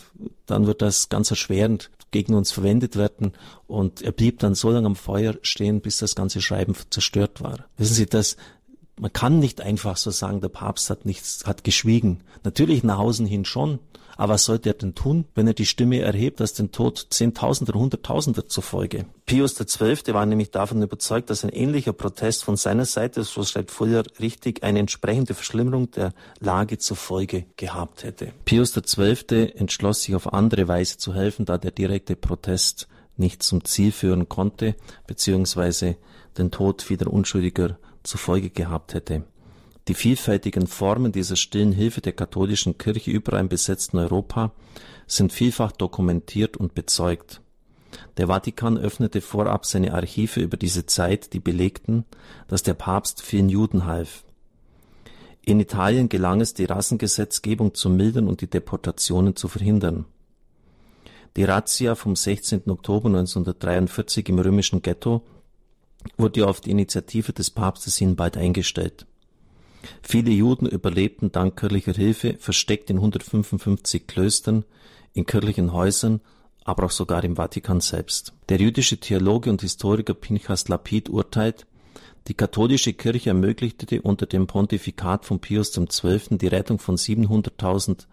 dann 0.46 0.66
wird 0.66 0.82
das 0.82 1.08
ganz 1.08 1.30
erschwerend 1.30 1.90
gegen 2.10 2.34
uns 2.34 2.50
verwendet 2.50 2.96
werden. 2.96 3.32
Und 3.66 4.02
er 4.02 4.12
blieb 4.12 4.40
dann 4.40 4.54
so 4.54 4.70
lange 4.70 4.86
am 4.86 4.96
Feuer 4.96 5.36
stehen, 5.42 5.80
bis 5.80 5.98
das 5.98 6.14
ganze 6.14 6.40
Schreiben 6.40 6.74
zerstört 6.90 7.40
war. 7.40 7.66
Wissen 7.76 7.94
Sie, 7.94 8.06
dass 8.06 8.36
man 9.00 9.12
kann 9.12 9.38
nicht 9.38 9.60
einfach 9.60 9.96
so 9.96 10.10
sagen, 10.10 10.40
der 10.40 10.48
Papst 10.48 10.90
hat 10.90 11.06
nichts, 11.06 11.44
hat 11.46 11.64
geschwiegen. 11.64 12.22
Natürlich 12.44 12.84
nach 12.84 12.98
außen 12.98 13.26
hin 13.26 13.44
schon. 13.44 13.78
Aber 14.16 14.34
was 14.34 14.44
sollte 14.44 14.68
er 14.68 14.74
denn 14.74 14.94
tun, 14.94 15.24
wenn 15.34 15.46
er 15.46 15.54
die 15.54 15.64
Stimme 15.64 16.00
erhebt, 16.00 16.40
dass 16.40 16.52
den 16.52 16.72
Tod 16.72 17.06
Zehntausender, 17.08 17.72
Hunderttausender 17.72 18.46
zur 18.46 18.62
Folge? 18.62 19.06
Pius 19.24 19.54
XII. 19.54 20.12
war 20.12 20.26
nämlich 20.26 20.50
davon 20.50 20.82
überzeugt, 20.82 21.30
dass 21.30 21.42
ein 21.42 21.48
ähnlicher 21.48 21.94
Protest 21.94 22.44
von 22.44 22.56
seiner 22.56 22.84
Seite, 22.84 23.24
so 23.24 23.42
schreibt 23.42 23.70
Fuller 23.70 24.02
richtig, 24.20 24.62
eine 24.62 24.80
entsprechende 24.80 25.32
Verschlimmerung 25.32 25.90
der 25.92 26.12
Lage 26.38 26.76
zur 26.76 26.98
Folge 26.98 27.46
gehabt 27.56 28.04
hätte. 28.04 28.32
Pius 28.44 28.74
XII. 28.74 29.54
entschloss 29.56 30.02
sich 30.02 30.14
auf 30.14 30.34
andere 30.34 30.68
Weise 30.68 30.98
zu 30.98 31.14
helfen, 31.14 31.46
da 31.46 31.56
der 31.56 31.70
direkte 31.70 32.14
Protest 32.14 32.88
nicht 33.16 33.42
zum 33.42 33.64
Ziel 33.64 33.90
führen 33.90 34.28
konnte, 34.28 34.74
beziehungsweise 35.06 35.96
den 36.36 36.50
Tod 36.50 36.82
vieler 36.82 37.10
Unschuldiger 37.10 37.78
zur 38.02 38.20
Folge 38.20 38.50
gehabt 38.50 38.94
hätte. 38.94 39.24
Die 39.88 39.94
vielfältigen 39.94 40.66
Formen 40.66 41.12
dieser 41.12 41.36
stillen 41.36 41.72
Hilfe 41.72 42.00
der 42.00 42.12
katholischen 42.12 42.78
Kirche 42.78 43.10
überall 43.10 43.40
im 43.40 43.48
besetzten 43.48 43.98
Europa 43.98 44.52
sind 45.06 45.32
vielfach 45.32 45.72
dokumentiert 45.72 46.56
und 46.56 46.74
bezeugt. 46.74 47.40
Der 48.16 48.28
Vatikan 48.28 48.78
öffnete 48.78 49.20
vorab 49.20 49.66
seine 49.66 49.94
Archive 49.94 50.40
über 50.40 50.56
diese 50.56 50.86
Zeit, 50.86 51.32
die 51.32 51.40
belegten, 51.40 52.04
dass 52.46 52.62
der 52.62 52.74
Papst 52.74 53.22
vielen 53.22 53.48
Juden 53.48 53.84
half. 53.84 54.24
In 55.42 55.58
Italien 55.58 56.08
gelang 56.08 56.40
es, 56.40 56.54
die 56.54 56.66
Rassengesetzgebung 56.66 57.74
zu 57.74 57.90
mildern 57.90 58.28
und 58.28 58.42
die 58.42 58.50
Deportationen 58.50 59.34
zu 59.34 59.48
verhindern. 59.48 60.04
Die 61.36 61.44
Razzia 61.44 61.94
vom 61.94 62.14
16. 62.14 62.70
Oktober 62.70 63.08
1943 63.08 64.28
im 64.28 64.38
römischen 64.38 64.82
Ghetto 64.82 65.22
wurde 66.16 66.46
auf 66.46 66.60
die 66.60 66.70
Initiative 66.70 67.32
des 67.32 67.50
Papstes 67.50 67.96
hin 67.96 68.16
bald 68.16 68.36
eingestellt. 68.36 69.06
Viele 70.02 70.30
Juden 70.30 70.66
überlebten 70.66 71.32
dank 71.32 71.58
kirchlicher 71.58 71.92
Hilfe 71.92 72.36
versteckt 72.38 72.90
in 72.90 72.96
155 72.96 74.06
Klöstern, 74.06 74.64
in 75.14 75.26
kirchlichen 75.26 75.72
Häusern, 75.72 76.20
aber 76.64 76.84
auch 76.84 76.90
sogar 76.90 77.24
im 77.24 77.36
Vatikan 77.36 77.80
selbst. 77.80 78.34
Der 78.48 78.58
jüdische 78.58 78.98
Theologe 78.98 79.50
und 79.50 79.62
Historiker 79.62 80.14
Pinchas 80.14 80.68
Lapid 80.68 81.08
urteilt, 81.08 81.66
die 82.30 82.34
katholische 82.34 82.92
Kirche 82.92 83.30
ermöglichte 83.30 84.02
unter 84.02 84.24
dem 84.24 84.46
Pontifikat 84.46 85.24
von 85.24 85.40
Pius 85.40 85.72
XII. 85.72 86.38
die 86.38 86.46
Rettung 86.46 86.78
von 86.78 86.96
700.000, 86.96 88.06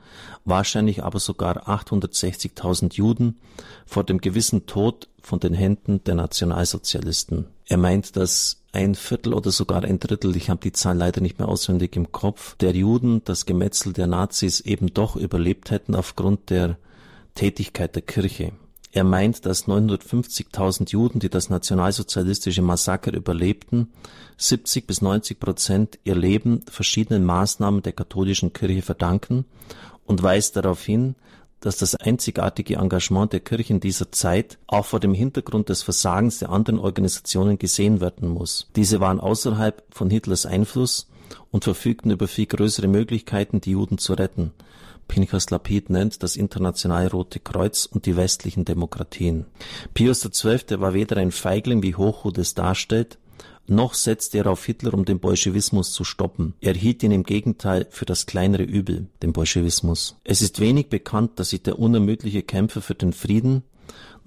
wahrscheinlich 0.44 1.04
aber 1.04 1.20
sogar 1.20 1.70
860.000 1.70 2.96
Juden 2.96 3.38
vor 3.86 4.04
dem 4.04 4.20
gewissen 4.20 4.66
Tod 4.66 5.08
von 5.22 5.40
den 5.40 5.54
Händen 5.54 6.04
der 6.04 6.16
Nationalsozialisten. 6.16 7.46
Er 7.68 7.78
meint, 7.78 8.16
dass 8.16 8.64
ein 8.72 8.96
Viertel 8.96 9.36
oder 9.36 9.52
sogar 9.52 9.84
ein 9.84 10.00
Drittel, 10.00 10.36
ich 10.36 10.50
habe 10.50 10.62
die 10.62 10.72
Zahl 10.72 10.98
leider 10.98 11.22
nicht 11.22 11.38
mehr 11.38 11.48
auswendig 11.48 11.96
im 11.96 12.12
Kopf, 12.12 12.56
der 12.56 12.72
Juden 12.72 13.22
das 13.24 13.46
Gemetzel 13.46 13.94
der 13.94 14.08
Nazis 14.08 14.62
eben 14.62 14.92
doch 14.96 15.16
überlebt 15.16 15.70
hätten 15.70 15.94
aufgrund 15.94 16.50
der 16.50 16.80
Tätigkeit 17.36 17.94
der 17.94 18.02
Kirche. 18.02 18.52
Er 18.92 19.04
meint, 19.04 19.46
dass 19.46 19.68
950.000 19.68 20.92
Juden, 20.92 21.20
die 21.20 21.30
das 21.30 21.50
nationalsozialistische 21.50 22.62
Massaker 22.62 23.14
überlebten, 23.14 23.92
70 24.38 24.88
bis 24.88 25.02
90 25.02 25.40
Prozent 25.40 26.00
ihr 26.04 26.16
Leben 26.16 26.64
verschiedenen 26.70 27.26
Maßnahmen 27.26 27.82
der 27.82 27.94
katholischen 27.94 28.54
Kirche 28.54 28.82
verdanken 28.82 29.46
und 30.06 30.24
weist 30.24 30.56
darauf 30.56 30.84
hin, 30.84 31.16
dass 31.60 31.78
das 31.78 31.96
einzigartige 31.96 32.76
Engagement 32.76 33.34
der 33.34 33.40
Kirche 33.40 33.74
in 33.74 33.80
dieser 33.80 34.12
Zeit 34.12 34.58
auch 34.68 34.86
vor 34.86 35.00
dem 35.00 35.14
Hintergrund 35.14 35.70
des 35.70 35.82
Versagens 35.82 36.40
der 36.40 36.50
anderen 36.50 36.80
Organisationen 36.80 37.58
gesehen 37.58 38.00
werden 38.00 38.30
muss. 38.30 38.70
Diese 38.76 39.00
waren 39.00 39.20
außerhalb 39.20 39.84
von 39.90 40.10
Hitlers 40.10 40.46
Einfluss 40.46 41.10
und 41.52 41.64
verfügten 41.64 42.12
über 42.12 42.28
viel 42.28 42.46
größere 42.46 42.88
Möglichkeiten, 42.88 43.60
die 43.60 43.72
Juden 43.72 43.98
zu 43.98 44.14
retten. 44.14 44.54
Pinchas 45.08 45.50
Lapid 45.50 45.90
nennt 45.90 46.24
das 46.24 46.36
Internationale 46.36 47.10
Rote 47.12 47.40
Kreuz 47.40 47.86
und 47.86 48.06
die 48.06 48.18
westlichen 48.18 48.66
Demokratien. 48.66 49.46
Pius 49.94 50.22
XII. 50.22 50.80
war 50.80 50.94
weder 50.94 51.18
ein 51.18 51.32
Feigling, 51.32 51.84
wie 51.84 51.96
Hochhut 51.96 52.38
es 52.38 52.54
darstellt, 52.54 53.18
noch 53.70 53.96
setzte 53.96 54.38
er 54.38 54.48
auf 54.48 54.66
Hitler, 54.66 54.94
um 54.94 55.04
den 55.04 55.20
Bolschewismus 55.20 55.92
zu 55.92 56.06
stoppen. 56.06 56.54
Er 56.62 56.74
hielt 56.74 57.04
ihn 57.04 57.12
im 57.12 57.24
Gegenteil 57.24 57.86
für 57.90 58.06
das 58.06 58.26
kleinere 58.26 58.64
Übel, 58.64 59.08
den 59.22 59.34
Bolschewismus. 59.34 60.16
Es 60.24 60.42
ist 60.42 60.62
wenig 60.62 60.88
bekannt, 60.88 61.32
dass 61.36 61.50
sich 61.50 61.64
der 61.64 61.78
unermüdliche 61.78 62.44
Kämpfer 62.44 62.82
für 62.82 62.96
den 62.96 63.12
Frieden 63.12 63.64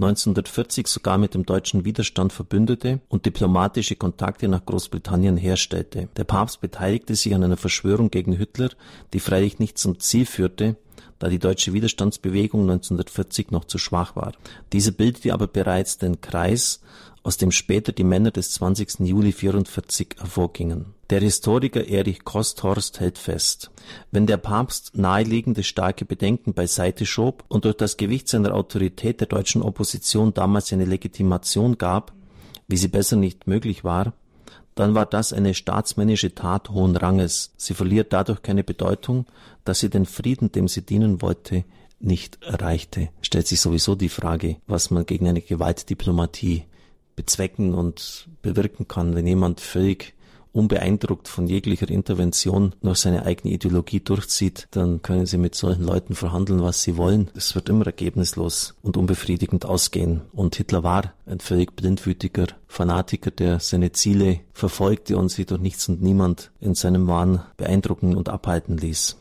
1940 0.01 0.87
sogar 0.87 1.19
mit 1.19 1.35
dem 1.35 1.45
deutschen 1.45 1.85
Widerstand 1.85 2.33
verbündete 2.33 3.01
und 3.09 3.27
diplomatische 3.27 3.97
Kontakte 3.97 4.49
nach 4.49 4.65
Großbritannien 4.65 5.37
herstellte. 5.37 6.09
Der 6.17 6.25
Papst 6.25 6.63
beteiligte 6.63 7.15
sich 7.15 7.35
an 7.35 7.45
einer 7.45 7.59
Verschwörung 7.59 8.11
gegen 8.11 8.33
Hitler, 8.33 8.71
die 9.13 9.21
freilich 9.21 9.59
nicht 9.59 9.77
zum 9.77 10.01
Ziel 10.01 10.25
führte, 10.25 10.77
da 11.19 11.29
die 11.29 11.39
deutsche 11.39 11.75
Widerstandsbewegung 11.75 12.63
1940 12.63 13.51
noch 13.51 13.67
zu 13.67 13.77
schwach 13.77 14.17
war. 14.17 14.33
Diese 14.73 14.93
bildete 14.93 15.35
aber 15.35 15.47
bereits 15.47 15.99
den 15.99 16.23
Kreis, 16.23 16.81
aus 17.23 17.37
dem 17.37 17.53
später 17.53 17.93
die 17.93 18.05
Männer 18.05 18.31
des 18.31 18.53
20. 18.53 19.01
Juli 19.01 19.33
44 19.33 20.17
hervorgingen. 20.19 20.95
Der 21.11 21.21
Historiker 21.21 21.89
Erich 21.89 22.23
Kosthorst 22.23 23.01
hält 23.01 23.19
fest, 23.19 23.73
wenn 24.13 24.29
der 24.29 24.37
Papst 24.37 24.97
naheliegende 24.97 25.65
starke 25.65 26.05
Bedenken 26.05 26.55
beiseite 26.55 27.05
schob 27.05 27.43
und 27.49 27.65
durch 27.65 27.77
das 27.77 27.97
Gewicht 27.97 28.29
seiner 28.29 28.55
Autorität 28.55 29.19
der 29.19 29.27
deutschen 29.27 29.63
Opposition 29.63 30.33
damals 30.33 30.73
eine 30.73 30.85
Legitimation 30.85 31.79
gab, 31.79 32.13
wie 32.69 32.77
sie 32.77 32.87
besser 32.87 33.17
nicht 33.17 33.49
möglich 33.49 33.83
war, 33.83 34.13
dann 34.77 34.95
war 34.95 35.05
das 35.05 35.33
eine 35.33 35.55
staatsmännische 35.55 36.33
Tat 36.33 36.71
hohen 36.71 36.95
Ranges. 36.95 37.55
Sie 37.57 37.75
verliert 37.75 38.13
dadurch 38.13 38.43
keine 38.43 38.63
Bedeutung, 38.63 39.27
dass 39.65 39.81
sie 39.81 39.91
den 39.91 40.07
Frieden, 40.07 40.53
dem 40.53 40.69
sie 40.69 40.83
dienen 40.83 41.23
wollte, 41.23 41.65
nicht 41.99 42.41
erreichte. 42.45 43.09
Stellt 43.21 43.49
sich 43.49 43.61
sowieso 43.61 43.97
die 43.97 44.09
Frage, 44.09 44.59
was 44.69 44.93
man 44.93 45.07
gegen 45.07 45.27
eine 45.27 45.43
Gewaltdiplomatie 45.43 46.67
bezwecken 47.17 47.75
und 47.75 48.29
bewirken 48.43 48.87
kann, 48.87 49.17
wenn 49.17 49.27
jemand 49.27 49.61
völlig 49.61 50.15
unbeeindruckt 50.53 51.29
von 51.29 51.47
jeglicher 51.47 51.89
Intervention 51.89 52.75
noch 52.83 52.97
seine 52.97 53.25
eigene 53.27 53.55
Ideologie 53.55 54.01
durchzieht, 54.01 54.69
dann 54.73 55.03
können 55.03 55.27
sie 55.27 55.39
mit 55.39 55.55
solchen 55.55 55.85
Leuten 55.85 56.15
verhandeln, 56.15 56.63
was 56.63 56.83
sie 56.83 56.97
wollen. 56.97 57.31
Es 57.35 57.55
wird 57.55 57.69
immer 57.69 57.87
ergebnislos 57.87 58.75
und 58.83 58.97
unbefriedigend 58.97 59.65
ausgehen. 59.65 60.23
Und 60.33 60.57
Hitler 60.57 60.83
war 60.83 61.15
ein 61.27 61.41
völlig 61.41 61.75
blindwütiger 61.77 62.47
Fanatiker, 62.67 63.31
der 63.31 63.61
seine 63.61 63.93
Ziele 63.93 64.41
verfolgte 64.53 65.17
und 65.17 65.31
sich 65.31 65.47
durch 65.47 65.61
nichts 65.61 65.89
und 65.89 66.03
niemand 66.03 66.51
in 66.61 66.75
seinem 66.75 67.07
Wahn 67.07 67.43
beeindrucken 67.57 68.17
und 68.17 68.29
abhalten 68.29 68.77
ließ. 68.77 69.17